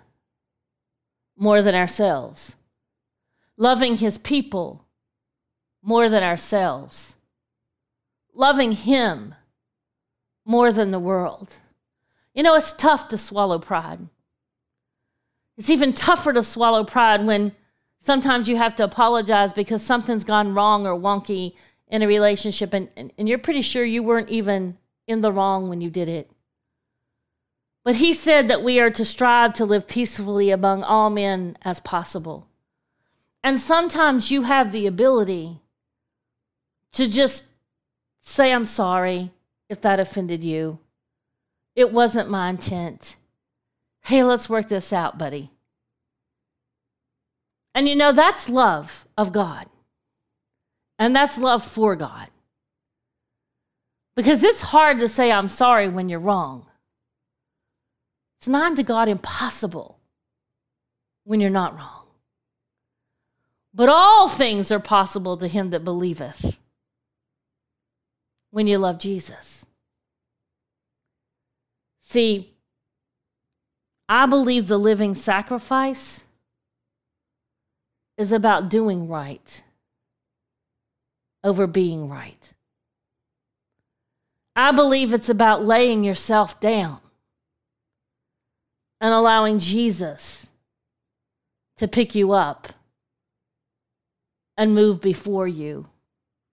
more 1.37 1.61
than 1.61 1.75
ourselves, 1.75 2.55
loving 3.55 3.97
His 3.97 4.17
people 4.17 4.83
more 5.83 6.09
than 6.09 6.23
ourselves, 6.23 7.15
loving 8.33 8.71
Him 8.71 9.35
more 10.43 10.71
than 10.71 10.89
the 10.89 10.97
world. 10.97 11.53
You 12.33 12.41
know, 12.41 12.55
it's 12.55 12.71
tough 12.71 13.07
to 13.09 13.17
swallow 13.19 13.59
pride. 13.59 13.99
It's 15.55 15.69
even 15.69 15.93
tougher 15.93 16.33
to 16.33 16.41
swallow 16.41 16.83
pride 16.83 17.27
when 17.27 17.51
sometimes 18.01 18.49
you 18.49 18.57
have 18.57 18.75
to 18.77 18.83
apologize 18.83 19.53
because 19.53 19.83
something's 19.83 20.23
gone 20.23 20.55
wrong 20.55 20.87
or 20.87 20.99
wonky 20.99 21.53
in 21.89 22.01
a 22.01 22.07
relationship 22.07 22.73
and, 22.73 22.89
and, 22.97 23.13
and 23.19 23.29
you're 23.29 23.37
pretty 23.37 23.61
sure 23.61 23.85
you 23.85 24.01
weren't 24.01 24.29
even 24.29 24.79
in 25.05 25.21
the 25.21 25.31
wrong 25.31 25.69
when 25.69 25.79
you 25.79 25.91
did 25.91 26.09
it. 26.09 26.31
But 27.85 27.97
he 27.97 28.13
said 28.13 28.47
that 28.47 28.63
we 28.63 28.79
are 28.79 28.89
to 28.89 29.05
strive 29.05 29.53
to 29.53 29.65
live 29.65 29.87
peacefully 29.87 30.49
among 30.49 30.83
all 30.83 31.11
men 31.11 31.55
as 31.61 31.79
possible. 31.79 32.47
And 33.43 33.59
sometimes 33.59 34.31
you 34.31 34.41
have 34.41 34.71
the 34.71 34.87
ability 34.87 35.61
to 36.93 37.07
just 37.07 37.45
say, 38.21 38.51
I'm 38.51 38.65
sorry 38.65 39.31
if 39.69 39.79
that 39.81 39.99
offended 39.99 40.43
you. 40.43 40.79
It 41.75 41.93
wasn't 41.93 42.27
my 42.27 42.49
intent. 42.49 43.17
Hey, 44.01 44.23
let's 44.23 44.49
work 44.49 44.67
this 44.67 44.91
out, 44.91 45.19
buddy. 45.19 45.51
And 47.75 47.87
you 47.87 47.95
know, 47.95 48.11
that's 48.11 48.49
love 48.49 49.07
of 49.15 49.31
God. 49.31 49.67
And 50.97 51.15
that's 51.15 51.37
love 51.37 51.63
for 51.63 51.95
God. 51.95 52.29
Because 54.15 54.43
it's 54.43 54.61
hard 54.61 54.99
to 55.01 55.09
say, 55.09 55.31
I'm 55.31 55.49
sorry 55.49 55.87
when 55.87 56.09
you're 56.09 56.19
wrong. 56.19 56.65
It's 58.45 58.49
not 58.51 58.67
unto 58.67 58.83
God 58.83 59.09
impossible 59.09 59.97
when 61.23 61.39
you're 61.39 61.49
not 61.49 61.75
wrong. 61.75 62.03
But 63.73 63.89
all 63.89 64.29
things 64.29 64.69
are 64.71 64.79
possible 64.79 65.35
to 65.37 65.47
him 65.47 65.71
that 65.71 65.83
believeth 65.83 66.55
when 68.51 68.67
you 68.67 68.77
love 68.77 68.99
Jesus. 68.99 69.65
See, 72.01 72.53
I 74.07 74.27
believe 74.27 74.67
the 74.67 74.77
living 74.77 75.15
sacrifice 75.15 76.23
is 78.15 78.31
about 78.31 78.69
doing 78.69 79.07
right 79.07 79.63
over 81.43 81.65
being 81.65 82.09
right. 82.09 82.53
I 84.55 84.71
believe 84.71 85.15
it's 85.15 85.29
about 85.29 85.65
laying 85.65 86.03
yourself 86.03 86.59
down 86.59 86.99
and 89.01 89.13
allowing 89.13 89.59
Jesus 89.59 90.47
to 91.77 91.87
pick 91.87 92.15
you 92.15 92.31
up 92.31 92.69
and 94.57 94.73
move 94.73 95.01
before 95.01 95.47
you 95.47 95.87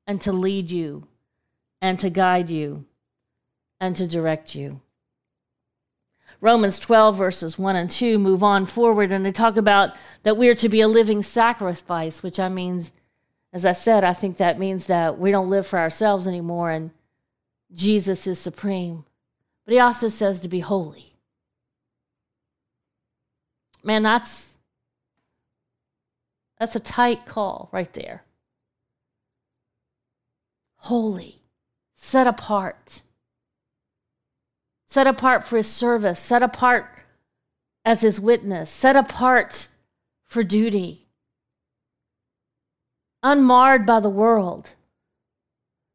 and 0.07 0.21
to 0.21 0.33
lead 0.33 0.71
you 0.71 1.07
and 1.81 1.99
to 2.01 2.11
guide 2.11 2.51
you 2.51 2.85
and 3.81 3.97
to 3.97 4.07
direct 4.07 4.55
you. 4.55 4.81
Romans 6.41 6.81
12, 6.81 7.17
verses 7.17 7.57
1 7.57 7.77
and 7.77 7.89
2 7.89 8.19
move 8.19 8.43
on 8.43 8.67
forward 8.67 9.13
and 9.13 9.25
they 9.25 9.31
talk 9.31 9.57
about 9.57 9.95
that 10.25 10.37
we're 10.37 10.57
to 10.57 10.69
be 10.69 10.81
a 10.81 10.89
living 10.89 11.23
sacrifice, 11.23 12.23
which 12.23 12.41
I 12.41 12.49
means, 12.49 12.93
as 13.53 13.65
I 13.65 13.73
said, 13.73 14.03
I 14.03 14.13
think 14.13 14.39
that 14.39 14.59
means 14.59 14.87
that 14.87 15.19
we 15.19 15.31
don't 15.31 15.51
live 15.51 15.67
for 15.67 15.79
ourselves 15.79 16.27
anymore 16.27 16.71
and 16.71 16.91
Jesus 17.73 18.27
is 18.27 18.41
supreme. 18.41 19.05
But 19.65 19.75
he 19.75 19.79
also 19.79 20.09
says 20.09 20.41
to 20.41 20.49
be 20.49 20.61
holy. 20.61 21.12
Man, 23.83 24.03
that's 24.03 24.55
that's 26.59 26.77
a 26.77 26.81
tight 26.81 27.27
call 27.27 27.69
right 27.73 27.93
there. 27.93 28.25
Holy, 30.77 31.43
set 31.95 32.27
apart. 32.27 33.03
Set 34.87 35.07
apart 35.07 35.43
for 35.43 35.57
his 35.57 35.67
service, 35.67 36.21
set 36.21 36.43
apart 36.43 36.87
as 37.85 38.03
his 38.03 38.21
witness, 38.21 38.71
set 38.71 38.95
apart 38.95 39.69
for 40.25 40.43
duty. 40.43 41.09
Unmarred 43.23 43.87
by 43.87 44.01
the 44.01 44.11
world, 44.11 44.75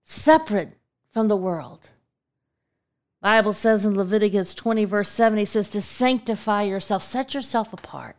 separate 0.04 0.78
from 1.12 1.28
the 1.28 1.38
world. 1.38 1.92
Bible 3.28 3.52
says 3.52 3.86
in 3.86 3.98
Leviticus 3.98 4.56
20 4.56 4.86
verse 4.86 5.10
7 5.10 5.38
he 5.38 5.44
says 5.44 5.70
to 5.72 5.82
sanctify 5.82 6.64
yourself, 6.64 7.04
set 7.04 7.34
yourself 7.34 7.74
apart. 7.74 8.16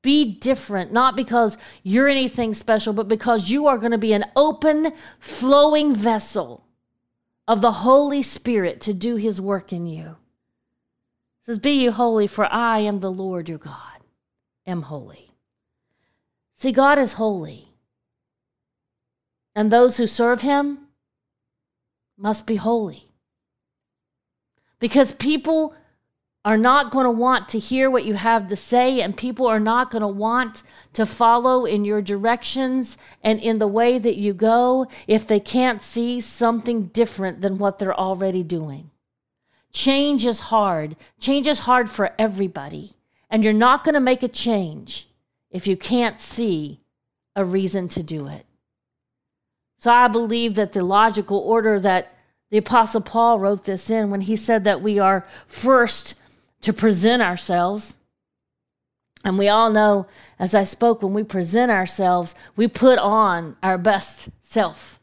Be 0.00 0.24
different, 0.24 0.92
not 0.92 1.16
because 1.16 1.58
you're 1.82 2.06
anything 2.06 2.54
special, 2.54 2.92
but 2.92 3.08
because 3.08 3.50
you 3.50 3.66
are 3.66 3.78
going 3.78 3.90
to 3.90 3.98
be 3.98 4.12
an 4.12 4.26
open, 4.36 4.92
flowing 5.18 5.92
vessel 5.92 6.64
of 7.48 7.62
the 7.62 7.82
Holy 7.82 8.22
Spirit 8.22 8.80
to 8.82 8.94
do 8.94 9.16
his 9.16 9.40
work 9.40 9.72
in 9.72 9.88
you. 9.88 10.10
It 11.40 11.46
says, 11.46 11.58
Be 11.58 11.72
you 11.72 11.90
holy, 11.90 12.28
for 12.28 12.46
I 12.48 12.78
am 12.78 13.00
the 13.00 13.10
Lord 13.10 13.48
your 13.48 13.58
God, 13.58 14.04
am 14.64 14.82
holy. 14.82 15.32
See, 16.54 16.70
God 16.70 16.96
is 16.96 17.14
holy. 17.14 17.70
And 19.56 19.72
those 19.72 19.96
who 19.96 20.06
serve 20.06 20.42
him 20.42 20.86
must 22.16 22.46
be 22.46 22.54
holy. 22.54 23.07
Because 24.80 25.12
people 25.12 25.74
are 26.44 26.56
not 26.56 26.90
going 26.90 27.04
to 27.04 27.10
want 27.10 27.48
to 27.48 27.58
hear 27.58 27.90
what 27.90 28.04
you 28.04 28.14
have 28.14 28.46
to 28.48 28.56
say, 28.56 29.00
and 29.00 29.16
people 29.16 29.46
are 29.46 29.60
not 29.60 29.90
going 29.90 30.02
to 30.02 30.08
want 30.08 30.62
to 30.94 31.04
follow 31.04 31.64
in 31.64 31.84
your 31.84 32.00
directions 32.00 32.96
and 33.22 33.40
in 33.40 33.58
the 33.58 33.66
way 33.66 33.98
that 33.98 34.16
you 34.16 34.32
go 34.32 34.86
if 35.06 35.26
they 35.26 35.40
can't 35.40 35.82
see 35.82 36.20
something 36.20 36.84
different 36.86 37.40
than 37.40 37.58
what 37.58 37.78
they're 37.78 37.98
already 37.98 38.42
doing. 38.42 38.90
Change 39.72 40.24
is 40.24 40.40
hard. 40.40 40.96
Change 41.20 41.46
is 41.46 41.60
hard 41.60 41.90
for 41.90 42.14
everybody. 42.18 42.94
And 43.28 43.44
you're 43.44 43.52
not 43.52 43.84
going 43.84 43.94
to 43.94 44.00
make 44.00 44.22
a 44.22 44.28
change 44.28 45.08
if 45.50 45.66
you 45.66 45.76
can't 45.76 46.20
see 46.20 46.80
a 47.36 47.44
reason 47.44 47.88
to 47.88 48.02
do 48.02 48.26
it. 48.26 48.46
So 49.78 49.90
I 49.90 50.08
believe 50.08 50.54
that 50.54 50.72
the 50.72 50.82
logical 50.82 51.38
order 51.38 51.78
that 51.80 52.17
the 52.50 52.58
Apostle 52.58 53.00
Paul 53.00 53.38
wrote 53.38 53.64
this 53.64 53.90
in 53.90 54.10
when 54.10 54.22
he 54.22 54.36
said 54.36 54.64
that 54.64 54.80
we 54.80 54.98
are 54.98 55.26
first 55.46 56.14
to 56.62 56.72
present 56.72 57.22
ourselves. 57.22 57.96
And 59.24 59.36
we 59.36 59.48
all 59.48 59.70
know, 59.70 60.06
as 60.38 60.54
I 60.54 60.64
spoke, 60.64 61.02
when 61.02 61.12
we 61.12 61.24
present 61.24 61.70
ourselves, 61.70 62.34
we 62.56 62.68
put 62.68 62.98
on 62.98 63.56
our 63.62 63.76
best 63.76 64.28
self. 64.42 65.00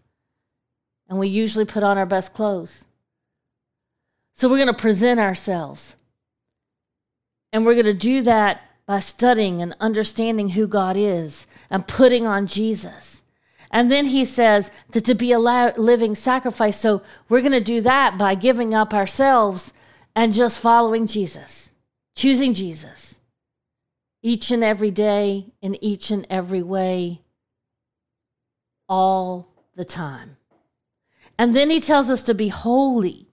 And 1.08 1.20
we 1.20 1.28
usually 1.28 1.66
put 1.66 1.84
on 1.84 1.98
our 1.98 2.06
best 2.06 2.34
clothes. 2.34 2.84
So 4.34 4.50
we're 4.50 4.58
going 4.58 4.68
to 4.68 4.74
present 4.74 5.20
ourselves. 5.20 5.96
And 7.54 7.66
we're 7.66 7.76
going 7.76 7.86
to 7.86 7.94
do 7.94 8.22
that 8.24 8.62
by 8.86 9.00
studying 9.00 9.62
and 9.62 9.76
understanding 9.80 10.50
who 10.50 10.68
God 10.68 10.98
is 10.98 11.48
and 11.70 11.88
putting 11.88 12.26
on 12.26 12.48
Jesus. 12.48 13.15
And 13.76 13.92
then 13.92 14.06
he 14.06 14.24
says 14.24 14.72
that 14.92 15.04
to 15.04 15.14
be 15.14 15.34
a 15.34 15.38
living 15.38 16.16
sacrifice. 16.16 16.80
So 16.80 17.02
we're 17.28 17.42
going 17.42 17.52
to 17.52 17.60
do 17.60 17.82
that 17.82 18.18
by 18.18 18.34
giving 18.34 18.74
up 18.74 18.94
ourselves 18.94 19.74
and 20.16 20.32
just 20.32 20.60
following 20.60 21.08
Jesus, 21.08 21.72
choosing 22.16 22.54
Jesus 22.54 23.20
each 24.24 24.50
and 24.50 24.64
every 24.64 24.92
day, 24.92 25.48
in 25.62 25.76
each 25.84 26.10
and 26.10 26.26
every 26.30 26.64
way, 26.64 27.20
all 28.88 29.50
the 29.76 29.84
time. 29.84 30.38
And 31.38 31.54
then 31.54 31.70
he 31.70 31.82
tells 31.82 32.10
us 32.10 32.24
to 32.24 32.34
be 32.34 32.48
holy 32.48 33.28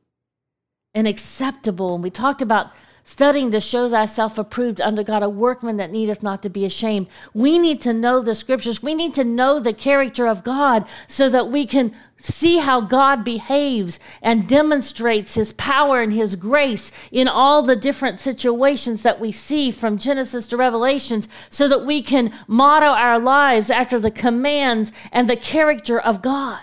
and 0.93 1.07
acceptable. 1.07 1.95
And 1.95 2.03
we 2.03 2.11
talked 2.11 2.43
about 2.43 2.73
studying 3.05 3.51
to 3.51 3.61
show 3.61 3.88
thyself 3.88 4.38
approved 4.38 4.81
unto 4.81 5.03
God, 5.03 5.23
a 5.23 5.29
workman 5.29 5.77
that 5.77 5.91
needeth 5.91 6.23
not 6.23 6.43
to 6.43 6.49
be 6.49 6.65
ashamed. 6.65 7.09
We 7.35 7.59
need 7.59 7.81
to 7.83 7.93
know 7.93 8.21
the 8.21 8.35
scriptures. 8.35 8.83
We 8.83 8.95
need 8.95 9.15
to 9.15 9.25
know 9.25 9.59
the 9.59 9.73
character 9.73 10.27
of 10.27 10.45
God 10.45 10.87
so 11.09 11.29
that 11.29 11.49
we 11.49 11.67
can 11.67 11.95
see 12.19 12.59
how 12.59 12.81
God 12.81 13.25
behaves 13.25 13.99
and 14.23 14.49
demonstrates 14.49 15.35
his 15.35 15.53
power 15.55 16.01
and 16.01 16.12
his 16.12 16.37
grace 16.37 16.93
in 17.11 17.27
all 17.27 17.62
the 17.62 17.75
different 17.75 18.21
situations 18.21 19.03
that 19.03 19.19
we 19.19 19.33
see 19.33 19.73
from 19.73 19.99
Genesis 19.99 20.47
to 20.49 20.57
Revelations 20.57 21.29
so 21.51 21.67
that 21.67 21.85
we 21.85 22.03
can 22.03 22.33
motto 22.47 22.87
our 22.87 23.19
lives 23.19 23.71
after 23.71 23.99
the 23.99 24.11
commands 24.11 24.93
and 25.11 25.29
the 25.29 25.37
character 25.37 25.99
of 25.99 26.23
God. 26.23 26.61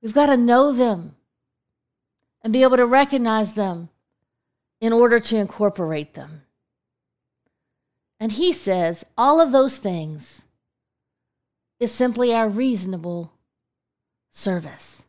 We've 0.00 0.14
got 0.14 0.26
to 0.26 0.36
know 0.36 0.72
them 0.72 1.15
and 2.46 2.52
be 2.52 2.62
able 2.62 2.76
to 2.76 2.86
recognize 2.86 3.54
them 3.54 3.88
in 4.80 4.92
order 4.92 5.18
to 5.18 5.36
incorporate 5.36 6.14
them. 6.14 6.42
And 8.20 8.30
he 8.30 8.52
says 8.52 9.04
all 9.18 9.40
of 9.40 9.50
those 9.50 9.78
things 9.78 10.42
is 11.80 11.90
simply 11.90 12.32
our 12.32 12.48
reasonable 12.48 13.32
service. 14.30 15.02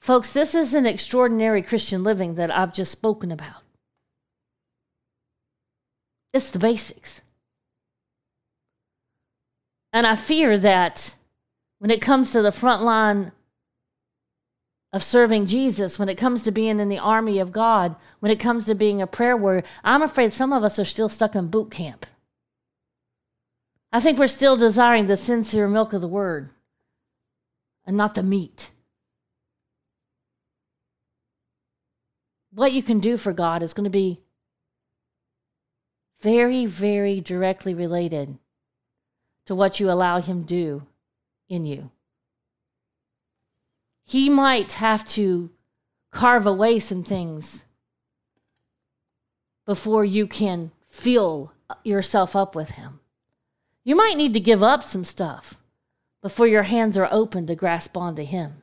Folks, 0.00 0.32
this 0.32 0.52
is 0.52 0.74
an 0.74 0.84
extraordinary 0.84 1.62
Christian 1.62 2.02
living 2.02 2.34
that 2.34 2.50
I've 2.50 2.74
just 2.74 2.90
spoken 2.90 3.30
about. 3.30 3.62
It's 6.32 6.50
the 6.50 6.58
basics. 6.58 7.20
And 9.92 10.04
I 10.04 10.16
fear 10.16 10.58
that 10.58 11.14
when 11.78 11.92
it 11.92 12.02
comes 12.02 12.32
to 12.32 12.42
the 12.42 12.50
front 12.50 12.82
line 12.82 13.30
of 14.94 15.02
serving 15.02 15.46
Jesus, 15.46 15.98
when 15.98 16.08
it 16.08 16.14
comes 16.16 16.44
to 16.44 16.52
being 16.52 16.78
in 16.78 16.88
the 16.88 17.00
army 17.00 17.40
of 17.40 17.50
God, 17.50 17.96
when 18.20 18.30
it 18.30 18.38
comes 18.38 18.64
to 18.66 18.76
being 18.76 19.02
a 19.02 19.08
prayer 19.08 19.36
warrior, 19.36 19.64
I'm 19.82 20.02
afraid 20.02 20.32
some 20.32 20.52
of 20.52 20.62
us 20.62 20.78
are 20.78 20.84
still 20.84 21.08
stuck 21.08 21.34
in 21.34 21.48
boot 21.48 21.72
camp. 21.72 22.06
I 23.92 23.98
think 23.98 24.20
we're 24.20 24.28
still 24.28 24.56
desiring 24.56 25.08
the 25.08 25.16
sincere 25.16 25.66
milk 25.66 25.94
of 25.94 26.00
the 26.00 26.06
word 26.06 26.50
and 27.84 27.96
not 27.96 28.14
the 28.14 28.22
meat. 28.22 28.70
What 32.52 32.72
you 32.72 32.82
can 32.82 33.00
do 33.00 33.16
for 33.16 33.32
God 33.32 33.64
is 33.64 33.74
going 33.74 33.84
to 33.84 33.90
be 33.90 34.20
very, 36.22 36.66
very 36.66 37.20
directly 37.20 37.74
related 37.74 38.38
to 39.46 39.56
what 39.56 39.80
you 39.80 39.90
allow 39.90 40.20
Him 40.20 40.44
to 40.44 40.48
do 40.48 40.86
in 41.48 41.64
you 41.64 41.90
he 44.04 44.28
might 44.28 44.74
have 44.74 45.06
to 45.08 45.50
carve 46.10 46.46
away 46.46 46.78
some 46.78 47.02
things 47.02 47.64
before 49.66 50.04
you 50.04 50.26
can 50.26 50.70
fill 50.88 51.52
yourself 51.82 52.36
up 52.36 52.54
with 52.54 52.72
him. 52.72 53.00
You 53.82 53.96
might 53.96 54.16
need 54.16 54.32
to 54.34 54.40
give 54.40 54.62
up 54.62 54.82
some 54.82 55.04
stuff 55.04 55.60
before 56.22 56.46
your 56.46 56.62
hands 56.62 56.96
are 56.96 57.08
open 57.10 57.46
to 57.46 57.54
grasp 57.54 57.96
onto 57.96 58.24
him. 58.24 58.62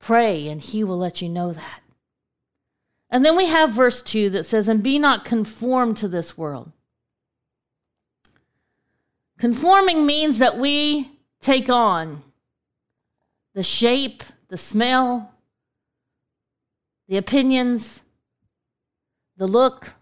Pray, 0.00 0.48
and 0.48 0.60
he 0.60 0.82
will 0.82 0.98
let 0.98 1.22
you 1.22 1.28
know 1.28 1.52
that. 1.52 1.80
And 3.08 3.24
then 3.24 3.36
we 3.36 3.46
have 3.46 3.70
verse 3.70 4.02
2 4.02 4.30
that 4.30 4.44
says, 4.44 4.68
And 4.68 4.82
be 4.82 4.98
not 4.98 5.24
conformed 5.24 5.98
to 5.98 6.08
this 6.08 6.36
world. 6.36 6.72
Conforming 9.38 10.06
means 10.06 10.38
that 10.38 10.58
we 10.58 11.10
take 11.40 11.68
on 11.68 12.22
the 13.54 13.62
shape, 13.62 14.22
the 14.48 14.58
smell, 14.58 15.32
the 17.08 17.16
opinions, 17.16 18.00
the 19.36 19.46
look, 19.46 19.94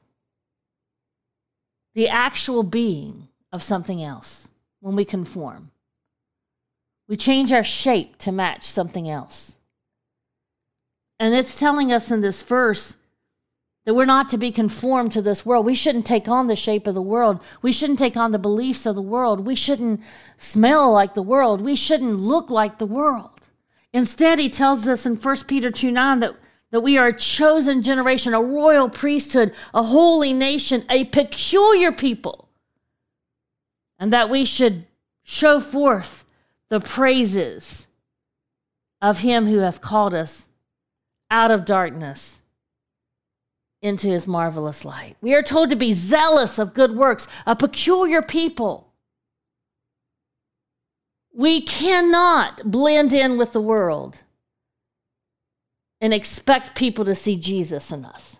the 1.95 2.09
actual 2.09 2.63
being 2.63 3.29
of 3.53 3.63
something 3.63 4.03
else 4.03 4.49
when 4.81 4.97
we 4.97 5.05
conform. 5.05 5.71
We 7.09 7.17
change 7.17 7.53
our 7.53 7.65
shape 7.65 8.19
to 8.19 8.31
match 8.31 8.65
something 8.65 9.11
else. 9.11 9.57
And 11.19 11.35
it's 11.35 11.59
telling 11.59 11.93
us 11.93 12.11
in 12.11 12.21
this 12.21 12.43
verse 12.43 12.97
that 13.85 13.95
we're 13.95 14.05
not 14.05 14.29
to 14.31 14.39
be 14.39 14.53
conformed 14.53 15.11
to 15.13 15.23
this 15.23 15.45
world. 15.45 15.67
We 15.67 15.75
shouldn't 15.75 16.07
take 16.07 16.29
on 16.29 16.47
the 16.47 16.55
shape 16.55 16.87
of 16.87 16.95
the 16.95 17.03
world. 17.03 17.41
We 17.63 17.73
shouldn't 17.73 17.99
take 17.99 18.17
on 18.17 18.31
the 18.31 18.39
beliefs 18.39 18.87
of 18.87 18.95
the 18.95 19.03
world. 19.03 19.45
We 19.45 19.55
shouldn't 19.55 20.01
smell 20.39 20.93
like 20.93 21.15
the 21.15 21.23
world. 21.23 21.61
We 21.61 21.75
shouldn't 21.75 22.17
look 22.17 22.51
like 22.51 22.79
the 22.79 22.87
world. 22.87 23.40
Instead, 23.93 24.39
he 24.39 24.49
tells 24.49 24.87
us 24.87 25.05
in 25.05 25.17
1 25.17 25.37
Peter 25.47 25.71
2 25.71 25.91
9 25.91 26.21
that, 26.21 26.35
that 26.71 26.81
we 26.81 26.97
are 26.97 27.09
a 27.09 27.17
chosen 27.17 27.83
generation, 27.83 28.35
a 28.35 28.41
royal 28.41 28.89
priesthood, 28.89 29.53
a 29.75 29.83
holy 29.83 30.33
nation, 30.33 30.85
a 30.89 31.05
peculiar 31.07 31.91
people, 31.91 32.49
and 33.99 34.13
that 34.13 34.31
we 34.31 34.45
should 34.45 34.87
show 35.25 35.61
forth 35.61 36.25
the 36.69 36.81
praises 36.81 37.87
of 39.03 39.21
him 39.21 39.47
who 39.47 39.59
hath 39.59 39.81
called 39.81 40.15
us 40.15 40.47
out 41.31 41.51
of 41.51 41.65
darkness 41.65 42.41
into 43.83 44.09
his 44.09 44.27
marvelous 44.27 44.85
light. 44.85 45.17
We 45.21 45.35
are 45.35 45.43
told 45.43 45.71
to 45.71 45.77
be 45.77 45.93
zealous 45.93 46.59
of 46.59 46.75
good 46.75 46.93
works, 46.93 47.27
a 47.47 47.57
peculiar 47.57 48.23
people. 48.23 48.90
We 51.41 51.63
cannot 51.63 52.71
blend 52.71 53.15
in 53.15 53.39
with 53.39 53.55
the 53.55 53.63
world 53.63 54.21
and 55.99 56.13
expect 56.13 56.77
people 56.77 57.07
to 57.07 57.15
see 57.15 57.37
Jesus 57.37 57.91
in 57.91 58.05
us. 58.05 58.37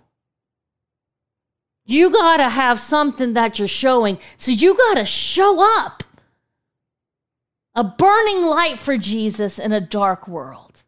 You 1.87 2.11
got 2.11 2.37
to 2.37 2.51
have 2.51 2.79
something 2.79 3.33
that 3.33 3.59
you're 3.59 3.69
showing. 3.69 4.19
So 4.37 4.51
you 4.51 4.77
got 4.77 4.99
to 4.99 5.07
show 5.07 5.65
up. 5.79 6.05
A 7.75 7.85
burning 7.85 8.43
light 8.43 8.79
for 8.79 8.99
Jesus 8.99 9.59
in 9.59 9.73
a 9.73 9.81
dark 9.81 10.29
world. 10.29 10.83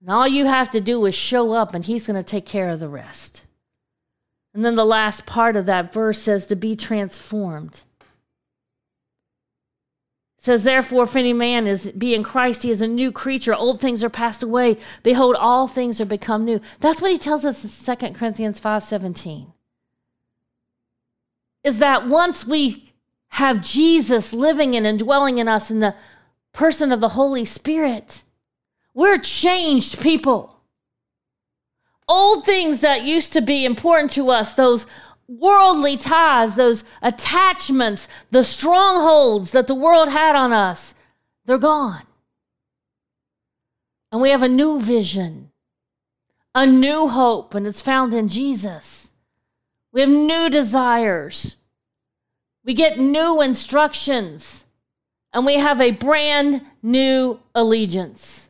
And 0.00 0.10
all 0.10 0.26
you 0.26 0.46
have 0.46 0.72
to 0.72 0.80
do 0.80 1.06
is 1.06 1.14
show 1.14 1.52
up, 1.52 1.72
and 1.72 1.84
He's 1.84 2.08
going 2.08 2.20
to 2.20 2.24
take 2.24 2.46
care 2.46 2.70
of 2.70 2.80
the 2.80 2.88
rest. 2.88 3.44
And 4.52 4.64
then 4.64 4.74
the 4.74 4.84
last 4.84 5.24
part 5.24 5.54
of 5.54 5.66
that 5.66 5.92
verse 5.92 6.20
says 6.20 6.48
to 6.48 6.56
be 6.56 6.74
transformed. 6.74 7.82
Says, 10.38 10.62
Therefore, 10.62 11.02
if 11.02 11.16
any 11.16 11.32
man 11.32 11.66
is 11.66 11.90
be 11.92 12.14
in 12.14 12.22
Christ, 12.22 12.62
he 12.62 12.70
is 12.70 12.80
a 12.80 12.86
new 12.86 13.10
creature. 13.10 13.54
Old 13.54 13.80
things 13.80 14.04
are 14.04 14.10
passed 14.10 14.42
away. 14.42 14.76
Behold, 15.02 15.34
all 15.34 15.66
things 15.66 16.00
are 16.00 16.06
become 16.06 16.44
new. 16.44 16.60
That's 16.80 17.02
what 17.02 17.10
he 17.10 17.18
tells 17.18 17.44
us 17.44 17.64
in 17.64 17.70
2 17.70 18.14
Corinthians 18.14 18.60
5:17. 18.60 19.52
Is 21.64 21.80
that 21.80 22.06
once 22.06 22.46
we 22.46 22.92
have 23.30 23.60
Jesus 23.60 24.32
living 24.32 24.74
in 24.74 24.86
and 24.86 24.98
dwelling 24.98 25.38
in 25.38 25.48
us 25.48 25.70
in 25.70 25.80
the 25.80 25.94
person 26.52 26.92
of 26.92 27.00
the 27.00 27.10
Holy 27.10 27.44
Spirit, 27.44 28.22
we're 28.94 29.18
changed 29.18 30.00
people. 30.00 30.60
Old 32.08 32.46
things 32.46 32.80
that 32.80 33.04
used 33.04 33.32
to 33.34 33.42
be 33.42 33.64
important 33.64 34.12
to 34.12 34.30
us, 34.30 34.54
those 34.54 34.86
worldly 35.28 35.96
ties, 35.98 36.56
those 36.56 36.84
attachments, 37.02 38.08
the 38.30 38.42
strongholds 38.42 39.52
that 39.52 39.66
the 39.66 39.74
world 39.74 40.08
had 40.08 40.34
on 40.34 40.52
us, 40.52 40.94
they're 41.44 41.58
gone. 41.58 42.02
And 44.10 44.22
we 44.22 44.30
have 44.30 44.42
a 44.42 44.48
new 44.48 44.80
vision, 44.80 45.50
a 46.54 46.66
new 46.66 47.08
hope, 47.08 47.54
and 47.54 47.66
it's 47.66 47.82
found 47.82 48.14
in 48.14 48.28
Jesus. 48.28 49.10
We 49.92 50.00
have 50.00 50.10
new 50.10 50.48
desires. 50.48 51.56
We 52.64 52.72
get 52.72 52.98
new 52.98 53.42
instructions, 53.42 54.64
and 55.32 55.44
we 55.44 55.54
have 55.54 55.80
a 55.80 55.90
brand 55.90 56.62
new 56.82 57.40
allegiance. 57.54 58.48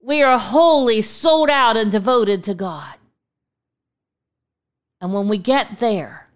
We 0.00 0.22
are 0.22 0.38
wholly 0.38 1.02
sold 1.02 1.50
out 1.50 1.76
and 1.76 1.90
devoted 1.90 2.44
to 2.44 2.54
God. 2.54 2.94
And 5.00 5.12
when 5.14 5.28
we 5.28 5.38
get 5.38 5.78
there, 5.78 6.28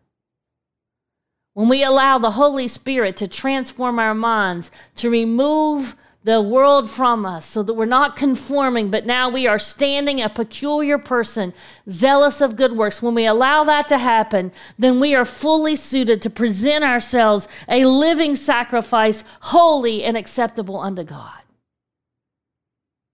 when 1.52 1.68
we 1.68 1.84
allow 1.84 2.18
the 2.18 2.32
Holy 2.32 2.66
Spirit 2.66 3.16
to 3.18 3.28
transform 3.28 3.98
our 3.98 4.14
minds, 4.14 4.70
to 4.96 5.10
remove 5.10 5.96
the 6.24 6.40
world 6.40 6.88
from 6.88 7.26
us 7.26 7.44
so 7.44 7.62
that 7.62 7.74
we're 7.74 7.84
not 7.84 8.16
conforming, 8.16 8.90
but 8.90 9.04
now 9.04 9.28
we 9.28 9.46
are 9.46 9.58
standing 9.58 10.22
a 10.22 10.28
peculiar 10.30 10.96
person, 10.96 11.52
zealous 11.88 12.40
of 12.40 12.56
good 12.56 12.72
works. 12.72 13.02
When 13.02 13.14
we 13.14 13.26
allow 13.26 13.62
that 13.64 13.86
to 13.88 13.98
happen, 13.98 14.50
then 14.78 14.98
we 15.00 15.14
are 15.14 15.26
fully 15.26 15.76
suited 15.76 16.22
to 16.22 16.30
present 16.30 16.82
ourselves 16.82 17.46
a 17.68 17.84
living 17.84 18.36
sacrifice, 18.36 19.22
holy 19.40 20.02
and 20.02 20.16
acceptable 20.16 20.80
unto 20.80 21.04
God. 21.04 21.40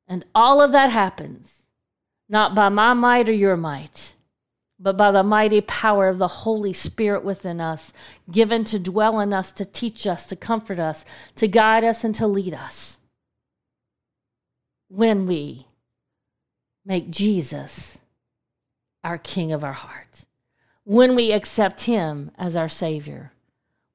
And 0.07 0.25
all 0.33 0.63
of 0.63 0.71
that 0.73 0.91
happens 0.91 1.65
not 2.29 2.55
by 2.55 2.69
my 2.69 2.95
might 2.95 3.29
or 3.29 3.33
your 3.33 3.57
might, 3.57 4.15
but 4.81 4.97
by 4.97 5.11
the 5.11 5.23
mighty 5.23 5.61
power 5.61 6.09
of 6.09 6.19
the 6.19 6.29
Holy 6.29 6.73
Spirit 6.73 7.23
within 7.23 7.61
us, 7.61 7.93
given 8.31 8.64
to 8.64 8.79
dwell 8.79 9.21
in 9.21 9.33
us, 9.33 9.53
to 9.53 9.64
teach 9.64 10.07
us, 10.07 10.25
to 10.27 10.35
comfort 10.35 10.79
us, 10.79 11.05
to 11.37 11.47
guide 11.47 11.85
us, 11.85 12.03
and 12.03 12.14
to 12.14 12.27
lead 12.27 12.55
us. 12.55 12.97
When 14.88 15.27
we 15.27 15.66
make 16.85 17.11
Jesus 17.11 17.99
our 19.05 19.19
King 19.19 19.53
of 19.53 19.62
our 19.62 19.75
heart, 19.75 20.25
when 20.85 21.14
we 21.14 21.31
accept 21.31 21.83
Him 21.83 22.31
as 22.38 22.57
our 22.57 22.69
Savior, 22.69 23.33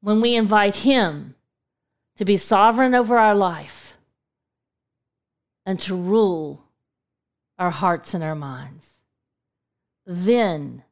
when 0.02 0.21
we 0.21 0.36
invite 0.36 0.78
Him 0.78 1.34
to 2.15 2.24
be 2.24 2.38
sovereign 2.38 2.93
over 2.93 3.17
our 3.17 3.36
life, 3.36 3.98
and 5.65 5.80
to 5.82 5.95
rule 5.95 6.63
our 7.58 7.71
hearts 7.71 8.13
and 8.13 8.24
our 8.24 8.36
minds. 8.36 8.94
Then 10.06 10.84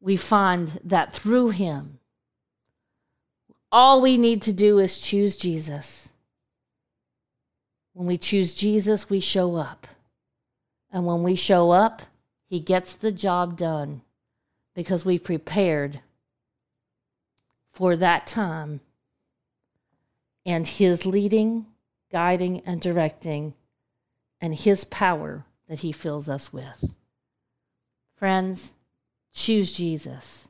we 0.00 0.16
find 0.16 0.80
that 0.84 1.12
through 1.12 1.50
Him, 1.50 1.98
all 3.70 4.00
we 4.00 4.16
need 4.16 4.42
to 4.42 4.52
do 4.52 4.78
is 4.78 4.98
choose 4.98 5.36
Jesus. 5.36 6.08
When 7.92 8.06
we 8.06 8.16
choose 8.16 8.54
Jesus, 8.54 9.10
we 9.10 9.20
show 9.20 9.56
up. 9.56 9.86
And 10.90 11.04
when 11.04 11.22
we 11.22 11.34
show 11.34 11.70
up, 11.70 12.02
He 12.46 12.60
gets 12.60 12.94
the 12.94 13.12
job 13.12 13.56
done 13.56 14.02
because 14.74 15.04
we've 15.04 15.24
prepared 15.24 16.00
for 17.72 17.96
that 17.96 18.26
time 18.26 18.80
and 20.46 20.66
His 20.66 21.04
leading, 21.04 21.66
guiding, 22.10 22.60
and 22.64 22.80
directing 22.80 23.54
and 24.40 24.54
His 24.54 24.84
power 24.84 25.44
that 25.68 25.80
He 25.80 25.92
fills 25.92 26.28
us 26.28 26.52
with. 26.52 26.95
Friends, 28.16 28.72
choose 29.34 29.72
Jesus. 29.74 30.48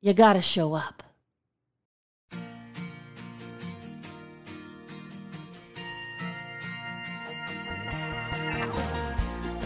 You 0.00 0.12
got 0.12 0.34
to 0.34 0.40
show 0.40 0.74
up. 0.74 1.02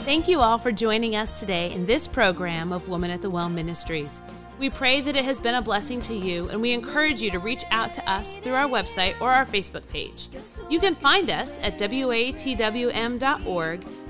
Thank 0.04 0.28
you 0.28 0.40
all 0.40 0.56
for 0.56 0.72
joining 0.72 1.16
us 1.16 1.38
today 1.38 1.70
in 1.72 1.84
this 1.84 2.08
program 2.08 2.72
of 2.72 2.88
Woman 2.88 3.10
at 3.10 3.20
the 3.20 3.28
Well 3.28 3.50
Ministries. 3.50 4.22
We 4.58 4.70
pray 4.70 5.02
that 5.02 5.14
it 5.14 5.24
has 5.26 5.38
been 5.38 5.56
a 5.56 5.62
blessing 5.62 6.00
to 6.02 6.14
you, 6.14 6.48
and 6.48 6.62
we 6.62 6.72
encourage 6.72 7.20
you 7.20 7.30
to 7.30 7.38
reach 7.38 7.64
out 7.70 7.92
to 7.92 8.10
us 8.10 8.38
through 8.38 8.54
our 8.54 8.66
website 8.66 9.20
or 9.20 9.30
our 9.30 9.44
Facebook 9.44 9.86
page. 9.88 10.28
You 10.70 10.80
can 10.80 10.94
find 10.94 11.28
us 11.28 11.58
at 11.58 11.78
watwm.org 11.78 12.38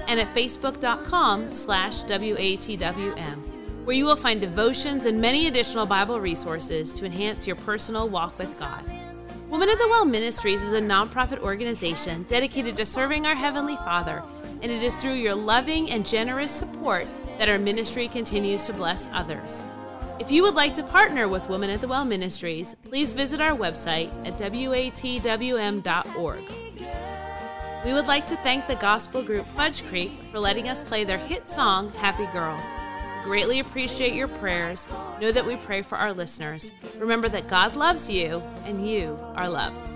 and 0.08 0.18
at 0.18 0.34
facebook.com 0.34 1.52
slash 1.52 2.02
watwm, 2.02 3.84
where 3.84 3.96
you 3.96 4.04
will 4.04 4.16
find 4.16 4.40
devotions 4.40 5.04
and 5.04 5.20
many 5.20 5.46
additional 5.46 5.86
Bible 5.86 6.20
resources 6.20 6.92
to 6.94 7.04
enhance 7.04 7.46
your 7.46 7.56
personal 7.56 8.08
walk 8.08 8.38
with 8.38 8.58
God. 8.58 8.82
Woman 9.48 9.68
at 9.68 9.78
the 9.78 9.88
Well 9.88 10.04
Ministries 10.04 10.62
is 10.62 10.72
a 10.72 10.80
nonprofit 10.80 11.40
organization 11.40 12.24
dedicated 12.24 12.76
to 12.76 12.84
serving 12.84 13.26
our 13.26 13.34
Heavenly 13.34 13.76
Father, 13.76 14.22
and 14.62 14.72
it 14.72 14.82
is 14.82 14.94
through 14.96 15.14
your 15.14 15.34
loving 15.34 15.90
and 15.90 16.06
generous 16.06 16.50
support 16.50 17.06
that 17.38 17.48
our 17.48 17.58
ministry 17.58 18.08
continues 18.08 18.64
to 18.64 18.72
bless 18.72 19.08
others. 19.12 19.62
If 20.18 20.32
you 20.32 20.42
would 20.42 20.54
like 20.54 20.74
to 20.74 20.82
partner 20.82 21.28
with 21.28 21.48
Women 21.48 21.70
at 21.70 21.80
the 21.80 21.88
Well 21.88 22.04
Ministries, 22.04 22.74
please 22.84 23.12
visit 23.12 23.40
our 23.40 23.56
website 23.56 24.10
at 24.26 24.36
watwm.org. 24.36 26.42
We 27.84 27.92
would 27.94 28.06
like 28.06 28.26
to 28.26 28.36
thank 28.36 28.66
the 28.66 28.74
gospel 28.74 29.22
group 29.22 29.46
Fudge 29.54 29.84
Creek 29.84 30.10
for 30.32 30.40
letting 30.40 30.68
us 30.68 30.82
play 30.82 31.04
their 31.04 31.18
hit 31.18 31.48
song, 31.48 31.90
Happy 31.92 32.26
Girl. 32.32 32.60
Greatly 33.22 33.60
appreciate 33.60 34.14
your 34.14 34.28
prayers. 34.28 34.88
Know 35.20 35.30
that 35.30 35.46
we 35.46 35.56
pray 35.56 35.82
for 35.82 35.96
our 35.96 36.12
listeners. 36.12 36.72
Remember 36.98 37.28
that 37.28 37.48
God 37.48 37.76
loves 37.76 38.10
you 38.10 38.42
and 38.64 38.88
you 38.88 39.18
are 39.36 39.48
loved. 39.48 39.90